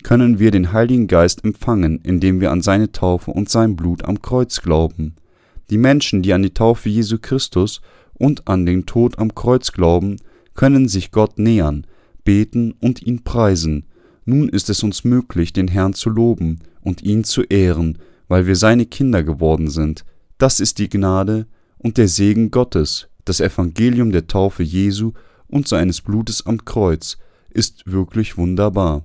können 0.02 0.40
wir 0.40 0.50
den 0.50 0.72
Heiligen 0.72 1.06
Geist 1.06 1.44
empfangen, 1.44 2.00
indem 2.02 2.40
wir 2.40 2.50
an 2.50 2.62
seine 2.62 2.90
Taufe 2.90 3.30
und 3.30 3.48
sein 3.48 3.76
Blut 3.76 4.04
am 4.04 4.20
Kreuz 4.20 4.60
glauben. 4.60 5.14
Die 5.70 5.78
Menschen, 5.78 6.22
die 6.22 6.32
an 6.32 6.42
die 6.42 6.54
Taufe 6.54 6.88
Jesu 6.88 7.18
Christus 7.20 7.80
und 8.14 8.48
an 8.48 8.66
den 8.66 8.86
Tod 8.86 9.18
am 9.18 9.34
Kreuz 9.34 9.72
glauben, 9.72 10.16
können 10.54 10.88
sich 10.88 11.10
Gott 11.10 11.38
nähern, 11.38 11.86
beten 12.24 12.72
und 12.80 13.02
ihn 13.02 13.24
preisen. 13.24 13.84
Nun 14.24 14.48
ist 14.48 14.70
es 14.70 14.82
uns 14.82 15.04
möglich, 15.04 15.52
den 15.52 15.68
Herrn 15.68 15.94
zu 15.94 16.10
loben 16.10 16.60
und 16.80 17.02
ihn 17.02 17.24
zu 17.24 17.42
ehren, 17.42 17.98
weil 18.28 18.46
wir 18.46 18.56
seine 18.56 18.86
Kinder 18.86 19.22
geworden 19.22 19.68
sind. 19.68 20.04
Das 20.38 20.60
ist 20.60 20.78
die 20.78 20.88
Gnade 20.88 21.46
und 21.78 21.96
der 21.96 22.08
Segen 22.08 22.50
Gottes. 22.50 23.08
Das 23.24 23.40
Evangelium 23.40 24.12
der 24.12 24.26
Taufe 24.26 24.62
Jesu 24.62 25.12
und 25.48 25.68
seines 25.68 26.00
Blutes 26.00 26.46
am 26.46 26.64
Kreuz 26.64 27.18
ist 27.50 27.90
wirklich 27.90 28.36
wunderbar. 28.36 29.04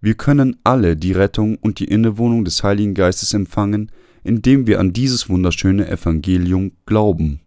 Wir 0.00 0.14
können 0.14 0.56
alle 0.64 0.96
die 0.96 1.12
Rettung 1.12 1.56
und 1.56 1.78
die 1.78 1.84
Innewohnung 1.84 2.44
des 2.44 2.62
Heiligen 2.62 2.94
Geistes 2.94 3.34
empfangen, 3.34 3.90
indem 4.24 4.66
wir 4.66 4.80
an 4.80 4.92
dieses 4.92 5.28
wunderschöne 5.28 5.88
Evangelium 5.88 6.72
glauben. 6.86 7.40